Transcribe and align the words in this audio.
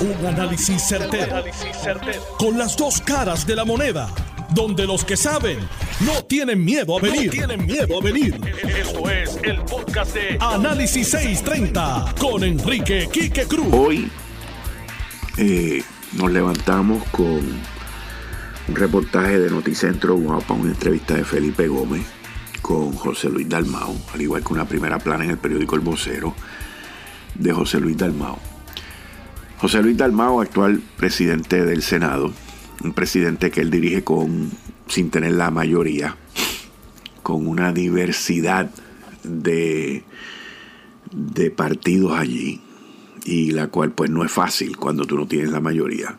Un 0.00 0.26
análisis 0.26 0.80
certero, 0.82 1.44
Con 2.38 2.56
las 2.56 2.74
dos 2.74 3.02
caras 3.02 3.46
de 3.46 3.54
la 3.54 3.66
moneda. 3.66 4.08
Donde 4.54 4.86
los 4.86 5.04
que 5.04 5.14
saben 5.14 5.58
no 6.00 6.24
tienen 6.24 6.64
miedo 6.64 6.96
a 6.96 7.02
venir. 7.02 7.30
tienen 7.30 7.66
miedo 7.66 8.00
a 8.00 8.02
venir. 8.02 8.40
Esto 8.66 9.10
es 9.10 9.38
el 9.42 9.60
podcast 9.60 10.14
de 10.14 10.38
Análisis 10.40 11.06
630 11.10 12.14
con 12.18 12.42
Enrique 12.44 13.10
Quique 13.12 13.44
Cruz. 13.44 13.68
Hoy 13.72 14.10
eh, 15.36 15.82
nos 16.14 16.32
levantamos 16.32 17.04
con 17.10 17.60
un 18.68 18.74
reportaje 18.74 19.38
de 19.38 19.50
Noticentro 19.50 20.16
Guapa, 20.16 20.54
una 20.54 20.70
entrevista 20.70 21.12
de 21.12 21.24
Felipe 21.24 21.68
Gómez 21.68 22.06
con 22.62 22.92
José 22.92 23.28
Luis 23.28 23.50
Dalmao, 23.50 23.94
al 24.14 24.22
igual 24.22 24.42
que 24.42 24.52
una 24.54 24.64
primera 24.64 24.98
plana 24.98 25.24
en 25.24 25.30
el 25.32 25.38
periódico 25.38 25.74
El 25.76 25.82
Vocero 25.82 26.34
de 27.34 27.52
José 27.52 27.80
Luis 27.80 27.98
Dalmao. 27.98 28.59
José 29.60 29.82
Luis 29.82 29.98
Dalmao, 29.98 30.40
actual 30.40 30.80
presidente 30.96 31.66
del 31.66 31.82
Senado, 31.82 32.32
un 32.82 32.94
presidente 32.94 33.50
que 33.50 33.60
él 33.60 33.70
dirige 33.70 34.02
con, 34.02 34.50
sin 34.86 35.10
tener 35.10 35.32
la 35.32 35.50
mayoría, 35.50 36.16
con 37.22 37.46
una 37.46 37.70
diversidad 37.70 38.70
de, 39.22 40.02
de 41.12 41.50
partidos 41.50 42.18
allí, 42.18 42.62
y 43.26 43.50
la 43.50 43.66
cual 43.66 43.92
pues 43.92 44.08
no 44.08 44.24
es 44.24 44.32
fácil 44.32 44.78
cuando 44.78 45.04
tú 45.04 45.16
no 45.16 45.26
tienes 45.26 45.50
la 45.50 45.60
mayoría. 45.60 46.16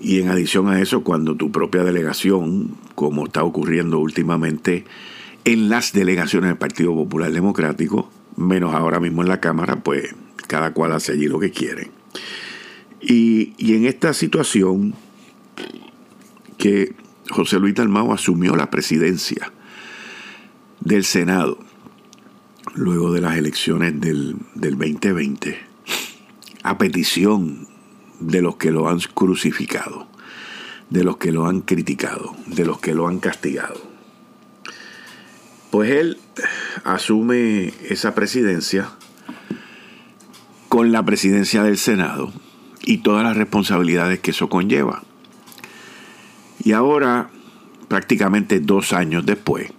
Y 0.00 0.20
en 0.20 0.28
adición 0.28 0.68
a 0.68 0.80
eso, 0.80 1.02
cuando 1.02 1.34
tu 1.34 1.50
propia 1.50 1.82
delegación, 1.82 2.76
como 2.94 3.26
está 3.26 3.42
ocurriendo 3.42 3.98
últimamente 3.98 4.84
en 5.44 5.68
las 5.68 5.92
delegaciones 5.92 6.50
del 6.50 6.58
Partido 6.58 6.94
Popular 6.94 7.32
Democrático, 7.32 8.08
menos 8.36 8.72
ahora 8.72 9.00
mismo 9.00 9.22
en 9.22 9.28
la 9.30 9.40
Cámara, 9.40 9.82
pues 9.82 10.14
cada 10.46 10.72
cual 10.72 10.92
hace 10.92 11.10
allí 11.10 11.26
lo 11.26 11.40
que 11.40 11.50
quiere. 11.50 11.90
Y, 13.00 13.54
en 13.74 13.86
esta 13.86 14.12
situación 14.12 14.94
que 16.58 16.94
José 17.30 17.58
Luis 17.58 17.74
Dalmao 17.74 18.12
asumió 18.12 18.56
la 18.56 18.70
presidencia 18.70 19.52
del 20.80 21.04
Senado 21.04 21.58
luego 22.74 23.12
de 23.12 23.20
las 23.20 23.36
elecciones 23.36 24.00
del, 24.00 24.36
del 24.54 24.76
2020, 24.76 25.58
a 26.62 26.78
petición 26.78 27.68
de 28.20 28.42
los 28.42 28.56
que 28.56 28.70
lo 28.70 28.88
han 28.88 28.98
crucificado, 29.14 30.08
de 30.90 31.04
los 31.04 31.16
que 31.16 31.32
lo 31.32 31.46
han 31.46 31.60
criticado, 31.60 32.34
de 32.46 32.64
los 32.64 32.80
que 32.80 32.94
lo 32.94 33.08
han 33.08 33.18
castigado. 33.18 33.80
Pues 35.70 35.90
él 35.90 36.18
asume 36.84 37.72
esa 37.88 38.14
presidencia 38.14 38.90
con 40.76 40.92
la 40.92 41.02
presidencia 41.02 41.62
del 41.62 41.78
Senado 41.78 42.30
y 42.82 42.98
todas 42.98 43.24
las 43.24 43.34
responsabilidades 43.34 44.20
que 44.20 44.32
eso 44.32 44.50
conlleva. 44.50 45.04
Y 46.62 46.72
ahora, 46.72 47.30
prácticamente 47.88 48.60
dos 48.60 48.92
años 48.92 49.24
después, 49.24 49.72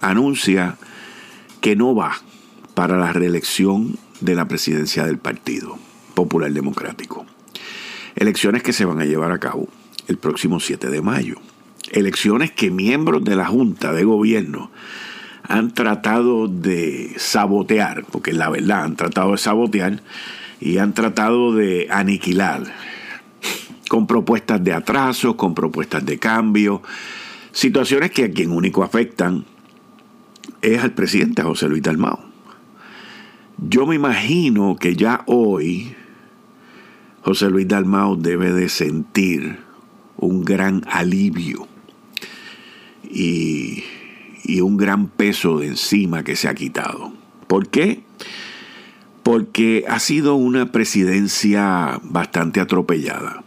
anuncia 0.00 0.76
que 1.60 1.74
no 1.74 1.96
va 1.96 2.12
para 2.74 2.98
la 2.98 3.12
reelección 3.12 3.98
de 4.20 4.36
la 4.36 4.46
presidencia 4.46 5.04
del 5.06 5.18
Partido 5.18 5.76
Popular 6.14 6.52
Democrático. 6.52 7.26
Elecciones 8.14 8.62
que 8.62 8.72
se 8.72 8.84
van 8.84 9.00
a 9.00 9.04
llevar 9.04 9.32
a 9.32 9.40
cabo 9.40 9.66
el 10.06 10.18
próximo 10.18 10.60
7 10.60 10.88
de 10.88 11.02
mayo. 11.02 11.38
Elecciones 11.90 12.52
que 12.52 12.70
miembros 12.70 13.24
de 13.24 13.34
la 13.34 13.46
Junta 13.46 13.92
de 13.92 14.04
Gobierno 14.04 14.70
han 15.42 15.72
tratado 15.74 16.48
de 16.48 17.14
sabotear, 17.16 18.04
porque 18.10 18.32
la 18.32 18.48
verdad 18.48 18.84
han 18.84 18.96
tratado 18.96 19.32
de 19.32 19.38
sabotear 19.38 20.02
y 20.60 20.78
han 20.78 20.94
tratado 20.94 21.54
de 21.54 21.88
aniquilar 21.90 22.62
con 23.88 24.06
propuestas 24.06 24.62
de 24.62 24.72
atraso, 24.72 25.36
con 25.36 25.54
propuestas 25.54 26.06
de 26.06 26.18
cambio, 26.18 26.82
situaciones 27.52 28.10
que 28.10 28.24
a 28.24 28.30
quien 28.30 28.52
único 28.52 28.82
afectan 28.82 29.44
es 30.62 30.82
al 30.82 30.92
presidente 30.92 31.42
José 31.42 31.68
Luis 31.68 31.82
Dalmao. 31.82 32.20
Yo 33.58 33.86
me 33.86 33.94
imagino 33.94 34.76
que 34.76 34.96
ya 34.96 35.22
hoy 35.26 35.94
José 37.22 37.50
Luis 37.50 37.68
Dalmao 37.68 38.16
debe 38.16 38.52
de 38.52 38.68
sentir 38.68 39.58
un 40.16 40.44
gran 40.44 40.84
alivio 40.90 41.68
y 43.02 43.84
y 44.44 44.60
un 44.60 44.76
gran 44.76 45.08
peso 45.08 45.58
de 45.58 45.68
encima 45.68 46.24
que 46.24 46.36
se 46.36 46.48
ha 46.48 46.54
quitado. 46.54 47.12
¿Por 47.46 47.68
qué? 47.68 48.02
Porque 49.22 49.84
ha 49.88 49.98
sido 49.98 50.34
una 50.34 50.72
presidencia 50.72 52.00
bastante 52.02 52.60
atropellada, 52.60 53.44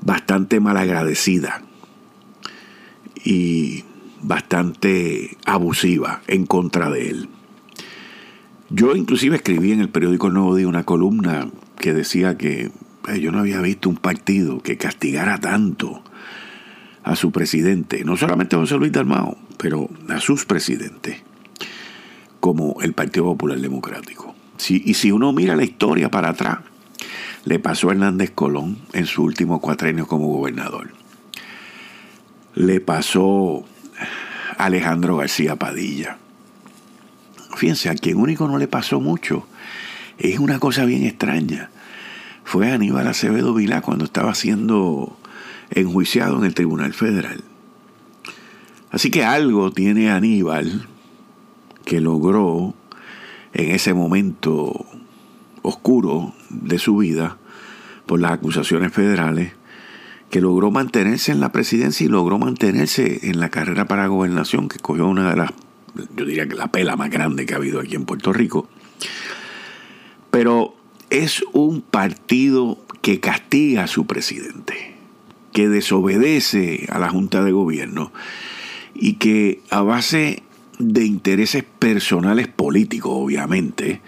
bastante 0.00 0.60
malagradecida 0.60 1.62
y 3.24 3.84
bastante 4.22 5.36
abusiva 5.44 6.22
en 6.26 6.46
contra 6.46 6.90
de 6.90 7.10
él. 7.10 7.28
Yo 8.70 8.96
inclusive 8.96 9.36
escribí 9.36 9.72
en 9.72 9.80
el 9.80 9.88
periódico 9.88 10.28
Nuevo 10.30 10.54
Día 10.54 10.68
una 10.68 10.84
columna 10.84 11.48
que 11.78 11.94
decía 11.94 12.36
que 12.36 12.70
yo 13.20 13.32
no 13.32 13.38
había 13.38 13.60
visto 13.62 13.88
un 13.88 13.96
partido 13.96 14.60
que 14.60 14.76
castigara 14.76 15.38
tanto 15.38 16.02
a 17.08 17.16
su 17.16 17.32
presidente, 17.32 18.04
no 18.04 18.18
solamente 18.18 18.54
a 18.54 18.58
José 18.58 18.76
Luis 18.76 18.92
Dalmao, 18.92 19.38
pero 19.56 19.88
a 20.10 20.20
sus 20.20 20.44
presidentes, 20.44 21.16
como 22.38 22.76
el 22.82 22.92
Partido 22.92 23.24
Popular 23.24 23.58
Democrático. 23.58 24.34
y 24.68 24.92
si 24.92 25.10
uno 25.10 25.32
mira 25.32 25.56
la 25.56 25.64
historia 25.64 26.10
para 26.10 26.30
atrás, 26.30 26.58
le 27.46 27.58
pasó 27.58 27.88
a 27.88 27.92
Hernández 27.92 28.32
Colón 28.34 28.76
en 28.92 29.06
su 29.06 29.22
último 29.22 29.58
cuatrenio 29.58 30.06
como 30.06 30.26
gobernador. 30.26 30.90
Le 32.54 32.80
pasó 32.80 33.64
a 34.58 34.66
Alejandro 34.66 35.16
García 35.16 35.56
Padilla. 35.56 36.18
Fíjense, 37.56 37.88
a 37.88 37.94
quien 37.94 38.18
único 38.18 38.46
no 38.48 38.58
le 38.58 38.68
pasó 38.68 39.00
mucho. 39.00 39.46
Es 40.18 40.38
una 40.38 40.58
cosa 40.58 40.84
bien 40.84 41.04
extraña. 41.04 41.70
Fue 42.44 42.70
Aníbal 42.70 43.08
Acevedo 43.08 43.54
Vilá 43.54 43.80
cuando 43.80 44.04
estaba 44.04 44.34
siendo 44.34 45.18
enjuiciado 45.70 46.38
en 46.38 46.44
el 46.44 46.54
Tribunal 46.54 46.92
Federal. 46.92 47.42
Así 48.90 49.10
que 49.10 49.24
algo 49.24 49.70
tiene 49.70 50.10
Aníbal 50.10 50.86
que 51.84 52.00
logró 52.00 52.74
en 53.52 53.70
ese 53.70 53.94
momento 53.94 54.86
oscuro 55.62 56.34
de 56.50 56.78
su 56.78 56.98
vida 56.98 57.38
por 58.06 58.20
las 58.20 58.32
acusaciones 58.32 58.92
federales, 58.92 59.52
que 60.30 60.40
logró 60.40 60.70
mantenerse 60.70 61.32
en 61.32 61.40
la 61.40 61.52
presidencia 61.52 62.04
y 62.04 62.08
logró 62.08 62.38
mantenerse 62.38 63.28
en 63.28 63.40
la 63.40 63.48
carrera 63.48 63.86
para 63.86 64.06
gobernación, 64.06 64.68
que 64.68 64.78
cogió 64.78 65.06
una 65.06 65.30
de 65.30 65.36
las, 65.36 65.50
yo 66.16 66.24
diría 66.24 66.46
que 66.46 66.54
la 66.54 66.70
pela 66.70 66.96
más 66.96 67.10
grande 67.10 67.46
que 67.46 67.54
ha 67.54 67.58
habido 67.58 67.80
aquí 67.80 67.94
en 67.94 68.04
Puerto 68.04 68.32
Rico. 68.32 68.68
Pero 70.30 70.74
es 71.10 71.42
un 71.52 71.80
partido 71.80 72.78
que 73.00 73.20
castiga 73.20 73.84
a 73.84 73.86
su 73.86 74.06
presidente 74.06 74.97
que 75.58 75.68
desobedece 75.68 76.86
a 76.88 77.00
la 77.00 77.10
Junta 77.10 77.42
de 77.42 77.50
Gobierno 77.50 78.12
y 78.94 79.14
que 79.14 79.60
a 79.70 79.82
base 79.82 80.44
de 80.78 81.04
intereses 81.04 81.64
personales 81.80 82.46
políticos, 82.46 83.10
obviamente, 83.12 84.00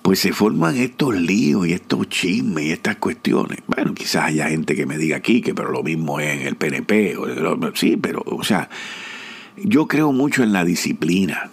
pues 0.00 0.18
se 0.18 0.32
forman 0.32 0.78
estos 0.78 1.14
líos 1.14 1.68
y 1.68 1.74
estos 1.74 2.08
chismes 2.08 2.64
y 2.64 2.70
estas 2.70 2.96
cuestiones. 2.96 3.58
Bueno, 3.66 3.92
quizás 3.92 4.28
haya 4.28 4.48
gente 4.48 4.74
que 4.74 4.86
me 4.86 4.96
diga 4.96 5.18
aquí 5.18 5.42
que 5.42 5.54
pero 5.54 5.70
lo 5.70 5.82
mismo 5.82 6.20
es 6.20 6.40
en 6.40 6.46
el 6.46 6.56
PNP, 6.56 7.16
sí, 7.74 7.98
pero, 7.98 8.22
o 8.24 8.42
sea, 8.42 8.70
yo 9.58 9.86
creo 9.86 10.10
mucho 10.12 10.42
en 10.42 10.54
la 10.54 10.64
disciplina. 10.64 11.50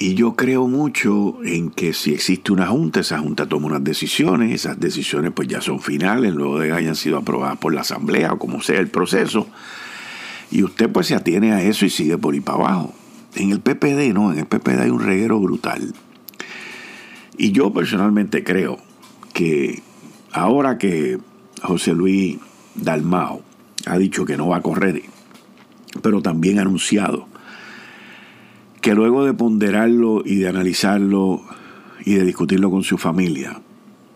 Y 0.00 0.14
yo 0.14 0.36
creo 0.36 0.68
mucho 0.68 1.38
en 1.42 1.70
que 1.70 1.92
si 1.92 2.14
existe 2.14 2.52
una 2.52 2.68
junta, 2.68 3.00
esa 3.00 3.18
junta 3.18 3.48
toma 3.48 3.66
unas 3.66 3.82
decisiones, 3.82 4.54
esas 4.54 4.78
decisiones 4.78 5.32
pues 5.32 5.48
ya 5.48 5.60
son 5.60 5.80
finales, 5.80 6.34
luego 6.34 6.60
de 6.60 6.68
que 6.68 6.72
hayan 6.72 6.94
sido 6.94 7.18
aprobadas 7.18 7.58
por 7.58 7.74
la 7.74 7.80
asamblea 7.80 8.32
o 8.32 8.38
como 8.38 8.62
sea 8.62 8.78
el 8.78 8.88
proceso, 8.88 9.48
y 10.52 10.62
usted 10.62 10.88
pues 10.88 11.08
se 11.08 11.16
atiene 11.16 11.52
a 11.52 11.62
eso 11.62 11.84
y 11.84 11.90
sigue 11.90 12.16
por 12.16 12.34
ahí 12.34 12.40
para 12.40 12.58
abajo. 12.58 12.94
En 13.34 13.50
el 13.50 13.60
PPD 13.60 14.14
no, 14.14 14.32
en 14.32 14.38
el 14.38 14.46
PPD 14.46 14.82
hay 14.82 14.90
un 14.90 15.02
reguero 15.02 15.40
brutal. 15.40 15.92
Y 17.36 17.50
yo 17.50 17.72
personalmente 17.72 18.44
creo 18.44 18.78
que 19.32 19.82
ahora 20.32 20.78
que 20.78 21.18
José 21.60 21.92
Luis 21.92 22.38
Dalmao 22.76 23.42
ha 23.86 23.98
dicho 23.98 24.24
que 24.24 24.36
no 24.36 24.48
va 24.48 24.58
a 24.58 24.62
correr, 24.62 25.02
pero 26.02 26.22
también 26.22 26.58
ha 26.58 26.62
anunciado 26.62 27.26
que 28.88 28.94
luego 28.94 29.26
de 29.26 29.34
ponderarlo 29.34 30.22
y 30.24 30.36
de 30.36 30.48
analizarlo 30.48 31.42
y 32.06 32.14
de 32.14 32.24
discutirlo 32.24 32.70
con 32.70 32.84
su 32.84 32.96
familia, 32.96 33.60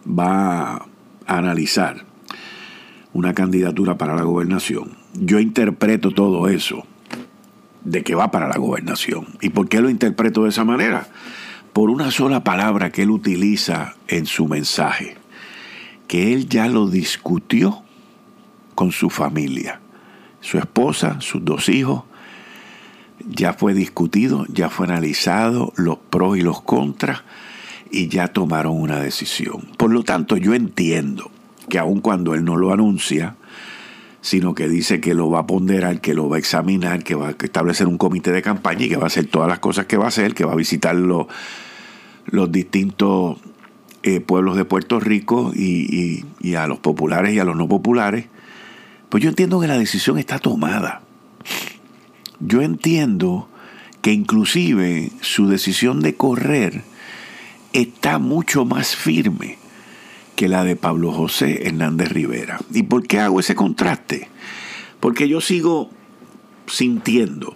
va 0.08 0.76
a 0.76 0.86
analizar 1.26 2.06
una 3.12 3.34
candidatura 3.34 3.98
para 3.98 4.14
la 4.14 4.22
gobernación. 4.22 4.96
Yo 5.12 5.40
interpreto 5.40 6.12
todo 6.12 6.48
eso 6.48 6.86
de 7.84 8.02
que 8.02 8.14
va 8.14 8.30
para 8.30 8.48
la 8.48 8.56
gobernación. 8.56 9.26
¿Y 9.42 9.50
por 9.50 9.68
qué 9.68 9.82
lo 9.82 9.90
interpreto 9.90 10.44
de 10.44 10.48
esa 10.48 10.64
manera? 10.64 11.06
Por 11.74 11.90
una 11.90 12.10
sola 12.10 12.42
palabra 12.42 12.90
que 12.90 13.02
él 13.02 13.10
utiliza 13.10 13.96
en 14.08 14.24
su 14.24 14.48
mensaje. 14.48 15.18
que 16.08 16.32
él 16.32 16.48
ya 16.48 16.66
lo 16.68 16.88
discutió 16.88 17.82
con 18.74 18.90
su 18.90 19.10
familia, 19.10 19.82
su 20.40 20.56
esposa, 20.56 21.20
sus 21.20 21.44
dos 21.44 21.68
hijos, 21.68 22.04
ya 23.28 23.52
fue 23.52 23.74
discutido, 23.74 24.46
ya 24.48 24.68
fue 24.68 24.86
analizado 24.86 25.72
los 25.76 25.98
pros 25.98 26.38
y 26.38 26.42
los 26.42 26.62
contras 26.62 27.22
y 27.90 28.08
ya 28.08 28.28
tomaron 28.28 28.80
una 28.80 29.00
decisión. 29.00 29.68
Por 29.76 29.90
lo 29.90 30.02
tanto, 30.02 30.36
yo 30.36 30.54
entiendo 30.54 31.30
que 31.68 31.78
aun 31.78 32.00
cuando 32.00 32.34
él 32.34 32.44
no 32.44 32.56
lo 32.56 32.72
anuncia, 32.72 33.36
sino 34.20 34.54
que 34.54 34.68
dice 34.68 35.00
que 35.00 35.14
lo 35.14 35.30
va 35.30 35.40
a 35.40 35.46
ponderar, 35.46 36.00
que 36.00 36.14
lo 36.14 36.28
va 36.28 36.36
a 36.36 36.38
examinar, 36.38 37.02
que 37.02 37.14
va 37.14 37.28
a 37.28 37.30
establecer 37.30 37.86
un 37.86 37.98
comité 37.98 38.32
de 38.32 38.40
campaña 38.40 38.84
y 38.84 38.88
que 38.88 38.96
va 38.96 39.04
a 39.04 39.06
hacer 39.08 39.26
todas 39.26 39.48
las 39.48 39.58
cosas 39.58 39.86
que 39.86 39.96
va 39.96 40.06
a 40.06 40.08
hacer, 40.08 40.34
que 40.34 40.44
va 40.44 40.52
a 40.52 40.56
visitar 40.56 40.94
los, 40.94 41.26
distintos 42.50 43.38
eh, 44.02 44.20
pueblos 44.20 44.56
de 44.56 44.64
Puerto 44.64 45.00
Rico 45.00 45.52
y, 45.54 46.24
y 46.40 46.54
a 46.54 46.66
los 46.66 46.78
populares 46.78 47.34
y 47.34 47.40
a 47.40 47.44
los 47.44 47.56
no 47.56 47.68
populares, 47.68 48.26
pues 49.08 49.22
yo 49.22 49.28
entiendo 49.28 49.60
que 49.60 49.66
la 49.66 49.76
decisión 49.76 50.18
está 50.18 50.38
tomada 50.38 51.02
yo 52.44 52.62
entiendo 52.62 53.48
que 54.02 54.12
inclusive 54.12 55.10
su 55.20 55.46
decisión 55.48 56.00
de 56.00 56.14
correr 56.14 56.82
está 57.72 58.18
mucho 58.18 58.64
más 58.64 58.96
firme 58.96 59.58
que 60.36 60.48
la 60.48 60.64
de 60.64 60.76
Pablo 60.76 61.12
José 61.12 61.66
Hernández 61.66 62.08
Rivera. 62.10 62.58
¿Y 62.72 62.82
por 62.82 63.06
qué 63.06 63.20
hago 63.20 63.38
ese 63.40 63.54
contraste? 63.54 64.28
Porque 64.98 65.28
yo 65.28 65.40
sigo 65.40 65.90
sintiendo 66.66 67.54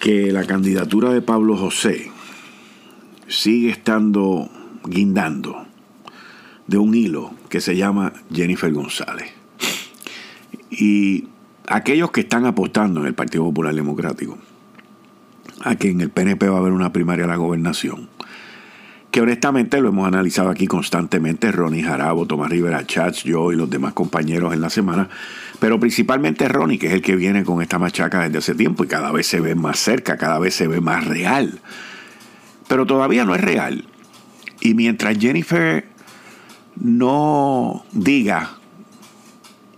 que 0.00 0.32
la 0.32 0.44
candidatura 0.44 1.12
de 1.12 1.22
Pablo 1.22 1.56
José 1.56 2.10
sigue 3.28 3.70
estando 3.70 4.50
guindando 4.84 5.66
de 6.66 6.78
un 6.78 6.94
hilo 6.94 7.32
que 7.48 7.60
se 7.60 7.76
llama 7.76 8.12
Jennifer 8.32 8.72
González. 8.72 9.32
Y 10.70 11.28
aquellos 11.66 12.10
que 12.10 12.20
están 12.20 12.46
apostando 12.46 13.00
en 13.00 13.06
el 13.06 13.14
Partido 13.14 13.44
Popular 13.44 13.74
Democrático 13.74 14.38
a 15.64 15.76
que 15.76 15.90
en 15.90 16.00
el 16.00 16.10
PNP 16.10 16.48
va 16.48 16.56
a 16.56 16.60
haber 16.60 16.72
una 16.72 16.92
primaria 16.92 17.24
a 17.24 17.28
la 17.28 17.36
gobernación, 17.36 18.08
que 19.12 19.20
honestamente 19.20 19.80
lo 19.80 19.90
hemos 19.90 20.08
analizado 20.08 20.48
aquí 20.48 20.66
constantemente, 20.66 21.52
Ronnie 21.52 21.82
Jarabo, 21.82 22.26
Tomás 22.26 22.50
Rivera 22.50 22.84
Chats, 22.86 23.22
yo 23.22 23.52
y 23.52 23.56
los 23.56 23.70
demás 23.70 23.92
compañeros 23.92 24.54
en 24.54 24.60
la 24.60 24.70
semana, 24.70 25.08
pero 25.60 25.78
principalmente 25.78 26.48
Ronnie, 26.48 26.78
que 26.78 26.88
es 26.88 26.94
el 26.94 27.02
que 27.02 27.14
viene 27.14 27.44
con 27.44 27.62
esta 27.62 27.78
machaca 27.78 28.22
desde 28.22 28.38
hace 28.38 28.54
tiempo 28.54 28.82
y 28.82 28.88
cada 28.88 29.12
vez 29.12 29.26
se 29.26 29.40
ve 29.40 29.54
más 29.54 29.78
cerca, 29.78 30.16
cada 30.16 30.38
vez 30.38 30.54
se 30.54 30.66
ve 30.66 30.80
más 30.80 31.06
real. 31.06 31.60
Pero 32.66 32.86
todavía 32.86 33.24
no 33.24 33.34
es 33.34 33.40
real. 33.40 33.84
Y 34.60 34.74
mientras 34.74 35.18
Jennifer 35.18 35.84
no 36.76 37.84
diga 37.92 38.61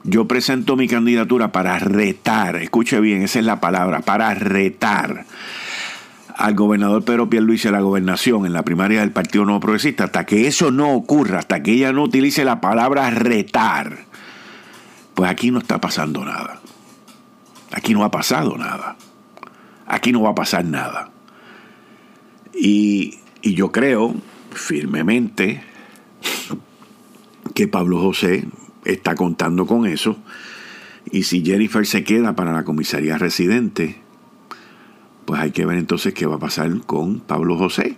yo 0.04 0.28
presento 0.28 0.76
mi 0.76 0.86
candidatura 0.86 1.50
para 1.50 1.78
retar, 1.78 2.56
escuche 2.56 3.00
bien, 3.00 3.22
esa 3.22 3.38
es 3.38 3.44
la 3.44 3.60
palabra, 3.60 4.02
para 4.02 4.34
retar 4.34 5.24
al 6.36 6.54
gobernador 6.54 7.04
Pedro 7.04 7.30
Pierluisi 7.30 7.68
a 7.68 7.72
la 7.72 7.80
gobernación 7.80 8.44
en 8.44 8.52
la 8.52 8.64
primaria 8.64 9.00
del 9.00 9.12
Partido 9.12 9.44
Nuevo 9.44 9.60
Progresista, 9.60 10.04
hasta 10.04 10.26
que 10.26 10.46
eso 10.46 10.70
no 10.70 10.92
ocurra, 10.92 11.38
hasta 11.38 11.62
que 11.62 11.72
ella 11.72 11.92
no 11.92 12.02
utilice 12.02 12.44
la 12.44 12.60
palabra 12.60 13.08
retar, 13.10 14.04
pues 15.14 15.30
aquí 15.30 15.50
no 15.50 15.58
está 15.58 15.80
pasando 15.80 16.24
nada. 16.24 16.60
Aquí 17.72 17.94
no 17.94 18.04
ha 18.04 18.10
pasado 18.10 18.58
nada. 18.58 18.96
Aquí 19.86 20.12
no 20.12 20.22
va 20.22 20.30
a 20.30 20.34
pasar 20.34 20.64
nada. 20.64 21.10
Y, 22.52 23.18
y 23.42 23.54
yo 23.54 23.72
creo 23.72 24.14
firmemente 24.52 25.62
que 27.54 27.68
Pablo 27.68 28.00
José 28.00 28.46
está 28.84 29.14
contando 29.14 29.66
con 29.66 29.86
eso. 29.86 30.16
Y 31.10 31.24
si 31.24 31.44
Jennifer 31.44 31.86
se 31.86 32.04
queda 32.04 32.34
para 32.34 32.52
la 32.52 32.64
comisaría 32.64 33.18
residente, 33.18 33.96
pues 35.24 35.40
hay 35.40 35.50
que 35.50 35.66
ver 35.66 35.78
entonces 35.78 36.14
qué 36.14 36.26
va 36.26 36.36
a 36.36 36.40
pasar 36.40 36.80
con 36.86 37.20
Pablo 37.20 37.56
José. 37.56 37.96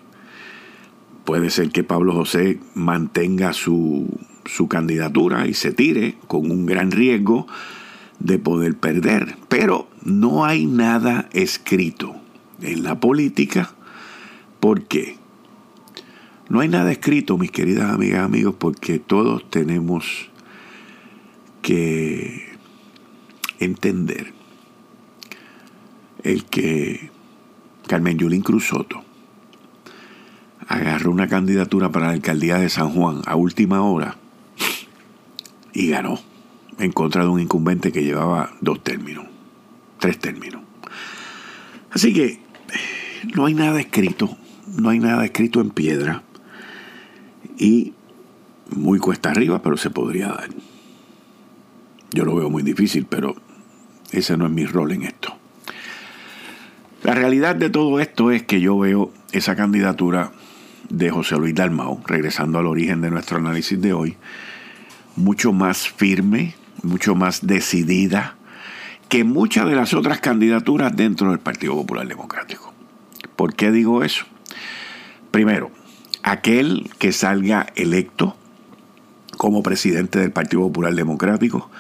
Puede 1.25 1.51
ser 1.51 1.71
que 1.71 1.83
Pablo 1.83 2.13
José 2.15 2.61
mantenga 2.75 3.53
su, 3.53 4.09
su 4.45 4.69
candidatura 4.69 5.47
y 5.47 5.55
se 5.55 5.73
tire 5.73 6.17
con 6.29 6.51
un 6.51 6.67
gran 6.67 6.91
riesgo 6.91 7.47
de 8.21 8.39
poder 8.39 8.77
perder. 8.77 9.37
Pero 9.49 9.89
no 10.05 10.45
hay 10.45 10.67
nada 10.67 11.29
escrito 11.33 12.15
en 12.63 12.83
la 12.83 13.01
política. 13.01 13.73
¿Por 14.61 14.85
qué? 14.85 15.17
No 16.49 16.61
hay 16.61 16.69
nada 16.69 16.93
escrito, 16.93 17.39
mis 17.39 17.51
queridas 17.51 17.93
amigas 17.93 18.25
amigos, 18.25 18.55
porque 18.57 19.01
todos 19.01 19.49
tenemos 19.51 20.31
que 21.67 22.47
entender 23.59 24.33
el 26.23 26.45
que 26.45 27.11
Carmen 27.89 28.17
Yulín 28.19 28.43
Cruzoto 28.43 29.03
agarró 30.69 31.11
una 31.11 31.27
candidatura 31.27 31.91
para 31.91 32.07
la 32.07 32.13
alcaldía 32.13 32.59
de 32.59 32.69
San 32.69 32.91
Juan 32.91 33.21
a 33.27 33.35
última 33.35 33.83
hora 33.83 34.17
y 35.73 35.89
ganó 35.89 36.21
en 36.79 36.93
contra 36.93 37.25
de 37.25 37.31
un 37.31 37.41
incumbente 37.41 37.91
que 37.91 38.05
llevaba 38.05 38.53
dos 38.61 38.81
términos, 38.85 39.27
tres 39.99 40.21
términos. 40.21 40.63
Así 41.91 42.15
que 42.15 42.39
no 43.35 43.47
hay 43.47 43.55
nada 43.55 43.81
escrito, 43.81 44.39
no 44.69 44.91
hay 44.91 45.01
nada 45.01 45.25
escrito 45.25 45.61
en 45.61 45.71
piedra 45.71 46.23
y 47.59 47.93
muy 48.71 49.01
cuesta 49.01 49.31
arriba, 49.31 49.63
pero 49.63 49.77
se 49.77 49.91
podría 49.91 50.29
dar. 50.29 50.51
Yo 52.17 52.25
lo 52.25 52.35
veo 52.35 52.49
muy 52.49 52.63
difícil, 52.63 53.05
pero 53.05 53.37
ese 54.11 54.39
no 54.39 54.47
es 54.47 54.51
mi 54.51 54.65
rol 54.65 54.93
en 54.93 55.03
esto. 55.03 55.37
La 57.03 57.13
realidad 57.13 57.55
de 57.57 57.69
todo 57.69 58.01
esto 58.01 58.31
es 58.31 58.43
que 58.43 58.59
yo 58.59 58.79
veo 58.79 59.13
esa 59.33 59.55
candidatura 59.55 60.33
de 60.89 61.11
José 61.11 61.37
Luis 61.37 61.55
Dalmau, 61.55 62.01
regresando 62.07 62.59
al 62.59 62.69
origen 62.69 63.03
de 63.03 63.11
nuestro 63.11 63.37
análisis 63.37 63.79
de 63.83 63.93
hoy, 63.93 64.17
mucho 65.15 65.53
más 65.53 65.89
firme, 65.91 66.55
mucho 66.83 67.15
más 67.15 67.47
decidida 67.47 68.37
que 69.11 69.23
muchas 69.23 69.67
de 69.67 69.75
las 69.75 69.93
otras 69.93 70.19
candidaturas 70.21 70.97
dentro 70.97 71.29
del 71.29 71.41
Partido 71.41 71.75
Popular 71.75 72.09
Democrático. 72.09 72.73
¿Por 73.37 73.55
qué 73.55 73.71
digo 73.71 74.03
eso? 74.03 74.25
Primero, 75.33 75.71
aquel 76.23 76.89
que 76.99 77.13
salga 77.13 77.67
electo 77.77 78.39
como 79.37 79.63
presidente 79.63 80.19
del 80.19 80.33
Partido 80.33 80.63
Popular 80.63 80.95
Democrático 80.95 81.71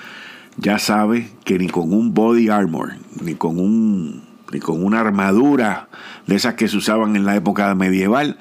ya 0.59 0.79
sabe 0.79 1.29
que 1.45 1.59
ni 1.59 1.69
con 1.69 1.93
un 1.93 2.15
body 2.15 2.49
armor, 2.49 2.95
ni 3.21 3.35
con 3.35 3.59
un 3.59 4.25
ni 4.53 4.61
con 4.61 4.85
una 4.85 5.01
armadura 5.01 5.89
de 6.27 6.37
esas 6.37 6.55
que 6.55 6.69
se 6.69 6.77
usaban 6.77 7.17
en 7.17 7.25
la 7.25 7.35
época 7.35 7.75
medieval, 7.75 8.39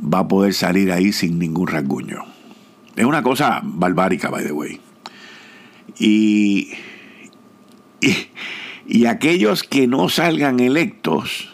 va 0.00 0.20
a 0.20 0.28
poder 0.28 0.52
salir 0.52 0.92
ahí 0.92 1.12
sin 1.12 1.38
ningún 1.38 1.68
rasguño. 1.68 2.24
Es 2.96 3.04
una 3.04 3.22
cosa 3.22 3.60
barbárica, 3.64 4.28
by 4.28 4.44
the 4.44 4.52
way. 4.52 4.80
Y, 5.98 6.72
y, 8.00 8.28
y 8.86 9.06
aquellos 9.06 9.62
que 9.62 9.86
no 9.86 10.10
salgan 10.10 10.60
electos, 10.60 11.48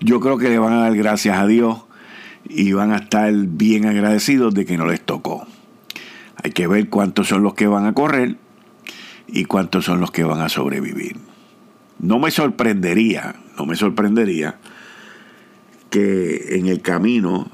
yo 0.00 0.18
creo 0.18 0.38
que 0.38 0.48
le 0.48 0.58
van 0.58 0.72
a 0.72 0.80
dar 0.80 0.96
gracias 0.96 1.38
a 1.38 1.46
Dios 1.46 1.82
y 2.48 2.72
van 2.72 2.92
a 2.92 2.96
estar 2.96 3.32
bien 3.32 3.86
agradecidos 3.86 4.54
de 4.54 4.66
que 4.66 4.76
no 4.76 4.86
les 4.86 5.00
tocó. 5.00 5.46
Hay 6.42 6.50
que 6.50 6.66
ver 6.66 6.88
cuántos 6.88 7.28
son 7.28 7.44
los 7.44 7.54
que 7.54 7.68
van 7.68 7.86
a 7.86 7.92
correr 7.92 8.36
y 9.32 9.46
cuántos 9.46 9.86
son 9.86 9.98
los 10.00 10.10
que 10.10 10.24
van 10.24 10.40
a 10.40 10.48
sobrevivir. 10.48 11.16
No 11.98 12.18
me 12.18 12.30
sorprendería, 12.30 13.34
no 13.56 13.64
me 13.64 13.76
sorprendería 13.76 14.58
que 15.90 16.56
en 16.56 16.66
el 16.66 16.82
camino 16.82 17.50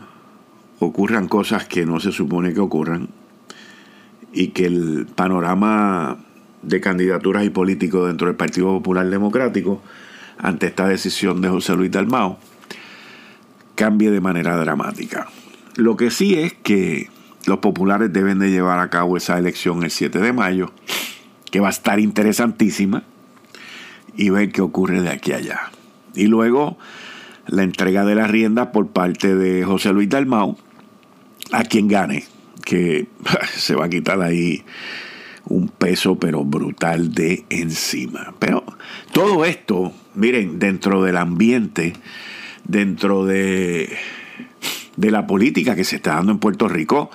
ocurran 0.81 1.29
cosas 1.29 1.67
que 1.67 1.87
no 1.87 2.01
se 2.01 2.13
supone 2.13 2.53
que 2.53 2.61
ocurran 2.61 3.09
y 4.33 4.49
que 4.49 4.67
el 4.67 5.07
panorama 5.15 6.19
de 6.63 6.81
candidaturas 6.81 7.45
y 7.45 7.51
políticos 7.51 8.09
dentro 8.09 8.27
del 8.27 8.37
Partido 8.37 8.67
Popular 8.69 9.09
Democrático 9.09 9.81
ante 10.39 10.67
esta 10.67 10.89
decisión 10.89 11.41
de 11.41 11.49
José 11.49 11.75
Luis 11.75 11.91
Dalmao 11.91 12.39
cambie 13.75 14.11
de 14.11 14.21
manera 14.21 14.57
dramática. 14.57 15.29
Lo 15.77 15.97
que 15.97 16.11
sí 16.11 16.35
es 16.35 16.53
que 16.55 17.09
los 17.47 17.59
populares 17.59 18.13
deben 18.13 18.41
de 18.41 18.51
llevar 18.51 18.81
a 18.81 18.91
cabo 18.91 19.17
esa 19.17 19.39
elección 19.39 19.85
el 19.85 19.91
7 19.91 20.19
de 20.19 20.33
mayo 20.33 20.73
que 21.51 21.61
va 21.61 21.69
a 21.69 21.71
estar 21.71 22.01
interesantísima, 22.01 23.05
y 24.19 24.31
ver 24.31 24.51
qué 24.51 24.61
ocurre 24.61 25.01
de 25.01 25.11
aquí 25.11 25.33
a 25.33 25.37
allá. 25.37 25.61
Y 26.15 26.27
luego 26.27 26.77
la 27.47 27.63
entrega 27.63 28.05
de 28.05 28.17
la 28.17 28.27
rienda 28.27 28.73
por 28.73 28.89
parte 28.89 29.35
de 29.35 29.65
José 29.65 29.93
Luis 29.93 30.09
Dalmau 30.09 30.59
a 31.53 31.65
quien 31.65 31.89
gane, 31.89 32.25
que 32.65 33.07
se 33.57 33.75
va 33.75 33.87
a 33.87 33.89
quitar 33.89 34.21
ahí 34.21 34.65
un 35.47 35.69
peso 35.69 36.19
pero 36.19 36.45
brutal 36.45 37.15
de 37.15 37.45
encima. 37.49 38.35
Pero 38.39 38.65
todo 39.13 39.45
esto, 39.45 39.93
miren, 40.15 40.59
dentro 40.59 41.03
del 41.03 41.17
ambiente, 41.17 41.95
dentro 42.65 43.25
de, 43.25 43.97
de 44.97 45.11
la 45.11 45.27
política 45.27 45.77
que 45.77 45.85
se 45.85 45.97
está 45.97 46.17
dando 46.17 46.33
en 46.33 46.39
Puerto 46.39 46.69
Rico, 46.69 47.11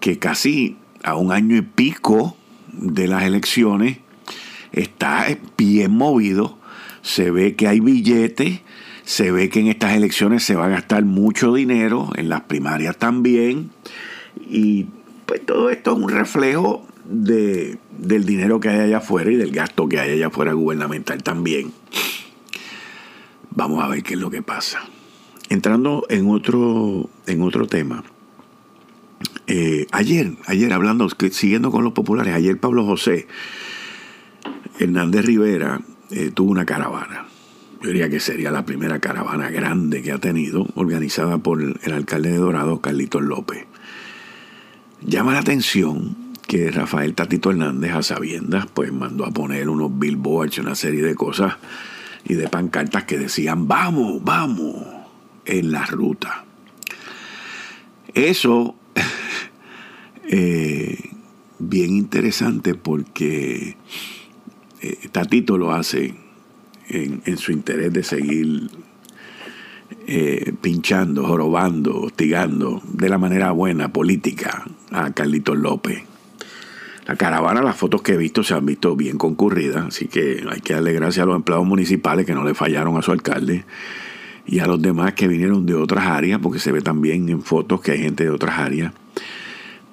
que 0.00 0.18
casi 0.18 0.76
a 1.02 1.16
un 1.16 1.32
año 1.32 1.56
y 1.56 1.62
pico 1.62 2.36
de 2.76 3.08
las 3.08 3.24
elecciones 3.24 3.98
está 4.72 5.26
bien 5.56 5.92
movido, 5.92 6.58
se 7.02 7.30
ve 7.30 7.54
que 7.54 7.68
hay 7.68 7.80
billetes, 7.80 8.60
se 9.04 9.30
ve 9.30 9.48
que 9.48 9.60
en 9.60 9.68
estas 9.68 9.94
elecciones 9.94 10.44
se 10.44 10.54
va 10.54 10.66
a 10.66 10.68
gastar 10.68 11.04
mucho 11.04 11.54
dinero, 11.54 12.10
en 12.16 12.28
las 12.28 12.42
primarias 12.42 12.96
también, 12.96 13.70
y 14.48 14.86
pues 15.24 15.44
todo 15.44 15.70
esto 15.70 15.92
es 15.92 15.98
un 15.98 16.08
reflejo 16.08 16.86
de, 17.04 17.78
del 17.98 18.26
dinero 18.26 18.60
que 18.60 18.68
hay 18.68 18.80
allá 18.80 18.98
afuera 18.98 19.30
y 19.30 19.36
del 19.36 19.52
gasto 19.52 19.88
que 19.88 19.98
hay 19.98 20.12
allá 20.12 20.26
afuera 20.28 20.52
gubernamental 20.52 21.22
también. 21.22 21.72
Vamos 23.50 23.82
a 23.82 23.88
ver 23.88 24.02
qué 24.02 24.14
es 24.14 24.20
lo 24.20 24.30
que 24.30 24.42
pasa. 24.42 24.80
Entrando 25.48 26.04
en 26.10 26.28
otro, 26.28 27.08
en 27.26 27.42
otro 27.42 27.66
tema. 27.66 28.04
Eh, 29.46 29.86
ayer, 29.92 30.32
ayer 30.46 30.72
hablando, 30.72 31.08
siguiendo 31.30 31.70
con 31.70 31.84
los 31.84 31.92
populares, 31.92 32.34
ayer 32.34 32.58
Pablo 32.58 32.84
José 32.84 33.26
Hernández 34.78 35.24
Rivera 35.24 35.80
eh, 36.10 36.30
tuvo 36.34 36.50
una 36.50 36.66
caravana. 36.66 37.26
Yo 37.82 37.88
diría 37.88 38.08
que 38.08 38.20
sería 38.20 38.50
la 38.50 38.64
primera 38.64 38.98
caravana 38.98 39.50
grande 39.50 40.02
que 40.02 40.12
ha 40.12 40.18
tenido, 40.18 40.66
organizada 40.74 41.38
por 41.38 41.62
el 41.62 41.92
alcalde 41.92 42.30
de 42.30 42.38
Dorado, 42.38 42.80
Carlitos 42.80 43.22
López. 43.22 43.66
Llama 45.02 45.34
la 45.34 45.40
atención 45.40 46.16
que 46.46 46.70
Rafael 46.70 47.14
Tatito 47.14 47.50
Hernández, 47.50 47.92
a 47.92 48.02
sabiendas, 48.02 48.66
pues 48.66 48.92
mandó 48.92 49.26
a 49.26 49.30
poner 49.30 49.68
unos 49.68 49.96
billboards, 49.98 50.58
una 50.58 50.74
serie 50.74 51.02
de 51.02 51.14
cosas 51.14 51.54
y 52.24 52.34
de 52.34 52.48
pancartas 52.48 53.04
que 53.04 53.18
decían, 53.18 53.68
vamos, 53.68 54.22
vamos, 54.24 54.84
en 55.44 55.70
la 55.70 55.86
ruta. 55.86 56.44
Eso, 58.14 58.74
eh, 60.28 60.98
bien 61.58 61.96
interesante 61.96 62.74
porque 62.74 63.76
eh, 64.80 65.08
Tatito 65.12 65.56
lo 65.56 65.72
hace 65.72 66.14
en, 66.88 67.38
su 67.38 67.52
interés 67.52 67.92
de 67.92 68.02
seguir 68.02 68.70
eh, 70.06 70.52
pinchando, 70.60 71.24
jorobando, 71.26 72.00
hostigando 72.00 72.82
de 72.92 73.08
la 73.08 73.18
manera 73.18 73.50
buena, 73.52 73.92
política, 73.92 74.64
a 74.90 75.12
Carlitos 75.12 75.58
López. 75.58 76.02
La 77.06 77.14
caravana, 77.14 77.62
las 77.62 77.76
fotos 77.76 78.02
que 78.02 78.14
he 78.14 78.16
visto 78.16 78.42
se 78.42 78.54
han 78.54 78.66
visto 78.66 78.96
bien 78.96 79.16
concurridas, 79.16 79.86
así 79.86 80.08
que 80.08 80.44
hay 80.50 80.60
que 80.60 80.74
darle 80.74 80.92
gracias 80.92 81.22
a 81.22 81.26
los 81.26 81.36
empleados 81.36 81.64
municipales 81.64 82.26
que 82.26 82.34
no 82.34 82.44
le 82.44 82.54
fallaron 82.54 82.96
a 82.96 83.02
su 83.02 83.12
alcalde 83.12 83.64
y 84.44 84.58
a 84.58 84.66
los 84.66 84.82
demás 84.82 85.14
que 85.14 85.28
vinieron 85.28 85.66
de 85.66 85.74
otras 85.74 86.06
áreas, 86.06 86.40
porque 86.40 86.58
se 86.58 86.72
ve 86.72 86.80
también 86.80 87.28
en 87.28 87.42
fotos 87.42 87.80
que 87.80 87.92
hay 87.92 87.98
gente 87.98 88.24
de 88.24 88.30
otras 88.30 88.58
áreas. 88.58 88.92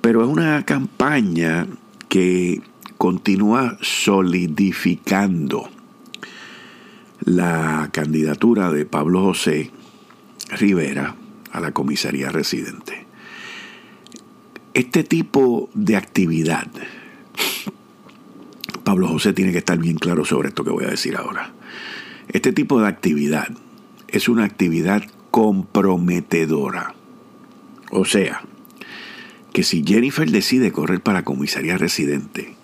Pero 0.03 0.22
es 0.22 0.27
una 0.27 0.65
campaña 0.65 1.65
que 2.10 2.62
continúa 2.98 3.77
solidificando 3.79 5.69
la 7.22 7.89
candidatura 7.93 8.69
de 8.69 8.86
Pablo 8.86 9.22
José 9.22 9.72
Rivera 10.50 11.15
a 11.53 11.62
la 11.62 11.72
comisaría 11.72 12.31
residente. 12.31 13.05
Este 14.74 15.05
tipo 15.05 15.69
de 15.74 15.95
actividad 15.95 16.67
Pablo 18.83 19.07
José 19.07 19.31
tiene 19.31 19.53
que 19.53 19.60
estar 19.60 19.77
bien 19.77 19.95
claro 19.95 20.25
sobre 20.25 20.50
esto 20.50 20.65
que 20.65 20.72
voy 20.72 20.83
a 20.83 20.89
decir 20.89 21.15
ahora. 21.15 21.53
Este 22.27 22.51
tipo 22.51 22.81
de 22.81 22.89
actividad 22.89 23.48
es 24.10 24.27
una 24.27 24.43
actividad 24.43 25.01
comprometedora. 25.31 26.93
O 27.89 28.03
sea, 28.03 28.43
que 29.53 29.63
si 29.63 29.83
Jennifer 29.86 30.29
decide 30.29 30.72
correr 30.72 31.01
para 31.01 31.24
comisaría 31.24 31.77
residente, 31.77 32.55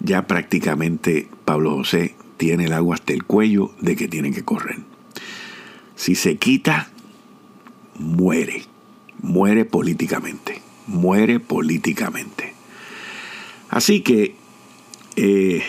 ya 0.00 0.26
prácticamente 0.26 1.28
Pablo 1.44 1.76
José 1.76 2.14
tiene 2.36 2.66
el 2.66 2.72
agua 2.72 2.96
hasta 2.96 3.12
el 3.12 3.24
cuello 3.24 3.72
de 3.80 3.96
que 3.96 4.08
tiene 4.08 4.32
que 4.32 4.44
correr. 4.44 4.78
Si 5.94 6.16
se 6.16 6.36
quita, 6.36 6.90
muere. 7.98 8.64
Muere 9.22 9.64
políticamente. 9.64 10.60
Muere 10.86 11.40
políticamente. 11.40 12.54
Así 13.68 14.00
que 14.00 14.34
eh, 15.16 15.62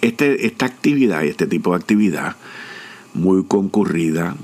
este, 0.00 0.46
esta 0.46 0.66
actividad, 0.66 1.24
este 1.24 1.46
tipo 1.46 1.70
de 1.70 1.76
actividad, 1.76 2.36
muy 3.14 3.44
concurrida 3.44 4.36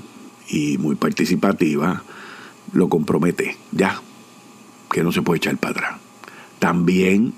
y 0.49 0.77
muy 0.77 0.95
participativa, 0.95 2.03
lo 2.73 2.89
compromete 2.89 3.55
ya, 3.71 4.01
que 4.93 5.03
no 5.03 5.11
se 5.11 5.21
puede 5.21 5.39
echar 5.39 5.57
para 5.57 5.71
atrás. 5.71 5.99
También 6.59 7.33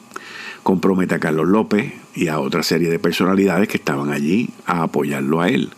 compromete 0.62 1.16
a 1.16 1.20
Carlos 1.20 1.48
López 1.48 1.94
y 2.14 2.28
a 2.28 2.40
otra 2.40 2.62
serie 2.62 2.90
de 2.90 3.00
personalidades 3.00 3.68
que 3.68 3.78
estaban 3.78 4.12
allí 4.12 4.50
a 4.68 4.84
apoyarlo 4.84 5.42
a 5.42 5.50
él. 5.50 5.72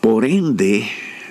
Por 0.00 0.24
ende, 0.24 0.88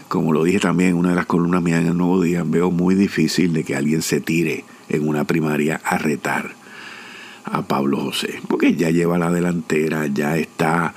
como 0.07 0.33
lo 0.33 0.43
dije 0.43 0.59
también 0.59 0.91
en 0.91 0.95
una 0.97 1.09
de 1.09 1.15
las 1.15 1.25
columnas 1.25 1.63
mías 1.63 1.81
en 1.81 1.88
el 1.88 1.97
Nuevo 1.97 2.21
Día, 2.21 2.43
veo 2.45 2.69
muy 2.69 2.93
difícil 2.93 3.53
de 3.53 3.63
que 3.63 3.75
alguien 3.75 4.01
se 4.01 4.21
tire 4.21 4.65
en 4.89 5.07
una 5.07 5.23
primaria 5.23 5.81
a 5.83 5.97
retar 5.97 6.51
a 7.43 7.63
Pablo 7.63 7.97
José, 7.97 8.39
porque 8.47 8.75
ya 8.75 8.91
lleva 8.91 9.17
la 9.17 9.31
delantera, 9.31 10.07
ya 10.07 10.38
está 10.38 10.93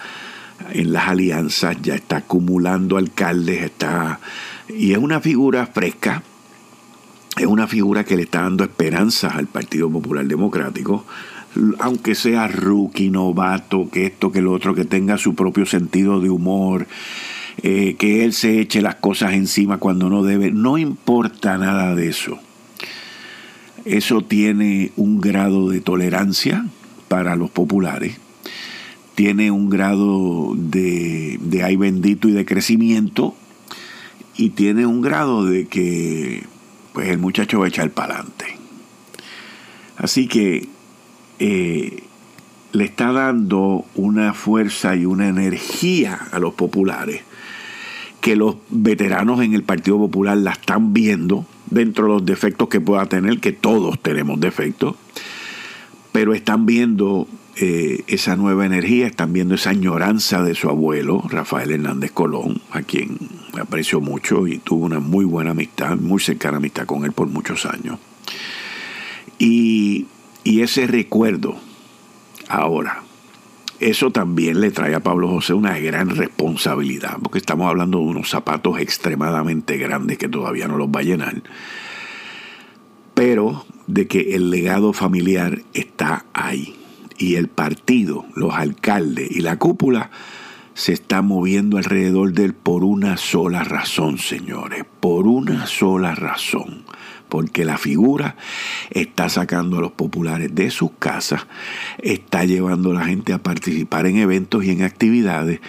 en 0.72 0.92
las 0.92 1.08
alianzas, 1.08 1.80
ya 1.82 1.94
está 1.94 2.18
acumulando 2.18 2.96
alcaldes, 2.96 3.62
está 3.62 4.20
y 4.68 4.92
es 4.92 4.98
una 4.98 5.20
figura 5.20 5.66
fresca, 5.66 6.22
es 7.36 7.46
una 7.46 7.66
figura 7.66 8.04
que 8.04 8.16
le 8.16 8.22
está 8.22 8.42
dando 8.42 8.64
esperanzas 8.64 9.34
al 9.34 9.46
Partido 9.46 9.90
Popular 9.90 10.24
Democrático, 10.26 11.04
aunque 11.78 12.14
sea 12.14 12.48
rookie, 12.48 13.10
novato, 13.10 13.88
que 13.90 14.06
esto, 14.06 14.30
que 14.32 14.40
lo 14.40 14.52
otro, 14.52 14.74
que 14.74 14.84
tenga 14.84 15.18
su 15.18 15.34
propio 15.34 15.66
sentido 15.66 16.20
de 16.20 16.30
humor, 16.30 16.86
eh, 17.62 17.96
que 17.98 18.24
él 18.24 18.32
se 18.32 18.60
eche 18.60 18.82
las 18.82 18.96
cosas 18.96 19.34
encima 19.34 19.78
cuando 19.78 20.10
no 20.10 20.22
debe, 20.22 20.50
no 20.50 20.78
importa 20.78 21.58
nada 21.58 21.94
de 21.94 22.08
eso. 22.08 22.38
Eso 23.84 24.22
tiene 24.22 24.92
un 24.96 25.20
grado 25.20 25.68
de 25.68 25.80
tolerancia 25.80 26.66
para 27.08 27.36
los 27.36 27.50
populares, 27.50 28.18
tiene 29.14 29.50
un 29.50 29.70
grado 29.70 30.54
de, 30.56 31.38
de 31.40 31.62
ay 31.62 31.76
bendito 31.76 32.28
y 32.28 32.32
de 32.32 32.44
crecimiento, 32.44 33.34
y 34.36 34.50
tiene 34.50 34.86
un 34.86 35.00
grado 35.00 35.44
de 35.44 35.66
que 35.66 36.42
pues 36.94 37.08
el 37.08 37.18
muchacho 37.18 37.58
va 37.58 37.66
a 37.66 37.68
echar 37.68 37.90
para 37.90 38.14
adelante. 38.14 38.56
Así 39.98 40.26
que 40.28 40.68
eh, 41.38 42.02
le 42.72 42.84
está 42.84 43.12
dando 43.12 43.84
una 43.94 44.32
fuerza 44.32 44.96
y 44.96 45.04
una 45.04 45.28
energía 45.28 46.18
a 46.32 46.38
los 46.38 46.54
populares 46.54 47.22
que 48.20 48.36
los 48.36 48.56
veteranos 48.70 49.42
en 49.42 49.52
el 49.52 49.64
Partido 49.64 49.98
Popular 49.98 50.38
la 50.38 50.52
están 50.52 50.94
viendo 50.94 51.44
dentro 51.68 52.04
de 52.04 52.12
los 52.14 52.24
defectos 52.24 52.68
que 52.68 52.80
pueda 52.80 53.04
tener, 53.04 53.38
que 53.38 53.52
todos 53.52 54.00
tenemos 54.00 54.40
defectos, 54.40 54.94
pero 56.10 56.32
están 56.32 56.64
viendo 56.64 57.28
eh, 57.56 58.04
esa 58.06 58.36
nueva 58.36 58.66
energía, 58.66 59.06
están 59.06 59.32
viendo 59.32 59.54
esa 59.54 59.70
añoranza 59.70 60.42
de 60.42 60.54
su 60.54 60.68
abuelo, 60.68 61.22
Rafael 61.28 61.70
Hernández 61.70 62.12
Colón, 62.12 62.60
a 62.70 62.82
quien 62.82 63.18
aprecio 63.60 64.00
mucho 64.00 64.46
y 64.46 64.58
tuvo 64.58 64.84
una 64.84 65.00
muy 65.00 65.24
buena 65.24 65.52
amistad, 65.52 65.96
muy 65.96 66.20
cercana 66.20 66.56
amistad 66.56 66.86
con 66.86 67.04
él 67.04 67.12
por 67.12 67.28
muchos 67.28 67.66
años. 67.66 67.98
Y, 69.38 70.06
y 70.42 70.62
ese 70.62 70.86
recuerdo 70.86 71.56
ahora 72.48 73.04
eso 73.80 74.10
también 74.10 74.60
le 74.60 74.70
trae 74.70 74.94
a 74.94 75.00
Pablo 75.00 75.28
José 75.28 75.52
una 75.52 75.78
gran 75.78 76.10
responsabilidad, 76.10 77.18
porque 77.22 77.38
estamos 77.38 77.68
hablando 77.68 77.98
de 77.98 78.04
unos 78.04 78.30
zapatos 78.30 78.78
extremadamente 78.78 79.76
grandes 79.76 80.16
que 80.16 80.28
todavía 80.28 80.68
no 80.68 80.78
los 80.78 80.88
va 80.88 81.00
a 81.00 81.02
llenar, 81.02 81.42
pero 83.14 83.66
de 83.86 84.06
que 84.06 84.34
el 84.36 84.50
legado 84.50 84.92
familiar 84.92 85.62
está 85.74 86.24
ahí. 86.32 86.76
Y 87.18 87.36
el 87.36 87.48
partido, 87.48 88.26
los 88.34 88.54
alcaldes 88.54 89.30
y 89.30 89.40
la 89.40 89.58
cúpula 89.58 90.10
se 90.74 90.92
está 90.92 91.22
moviendo 91.22 91.76
alrededor 91.76 92.32
de 92.32 92.46
él 92.46 92.54
por 92.54 92.82
una 92.84 93.16
sola 93.16 93.62
razón, 93.62 94.18
señores, 94.18 94.84
por 95.00 95.26
una 95.26 95.66
sola 95.66 96.14
razón 96.14 96.84
porque 97.34 97.64
la 97.64 97.78
figura 97.78 98.36
está 98.90 99.28
sacando 99.28 99.78
a 99.78 99.80
los 99.80 99.90
populares 99.90 100.54
de 100.54 100.70
sus 100.70 100.92
casas, 101.00 101.48
está 101.98 102.44
llevando 102.44 102.92
a 102.92 102.94
la 102.94 103.06
gente 103.06 103.32
a 103.32 103.42
participar 103.42 104.06
en 104.06 104.18
eventos 104.18 104.64
y 104.64 104.70
en 104.70 104.82
actividades, 104.82 105.60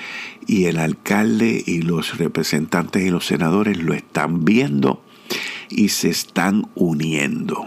y 0.46 0.66
el 0.66 0.78
alcalde 0.78 1.64
y 1.66 1.82
los 1.82 2.20
representantes 2.20 3.04
y 3.04 3.10
los 3.10 3.26
senadores 3.26 3.80
lo 3.80 3.96
están 3.96 4.46
viendo 4.46 5.04
y 5.72 5.90
se 5.90 6.10
están 6.10 6.68
uniendo. 6.76 7.66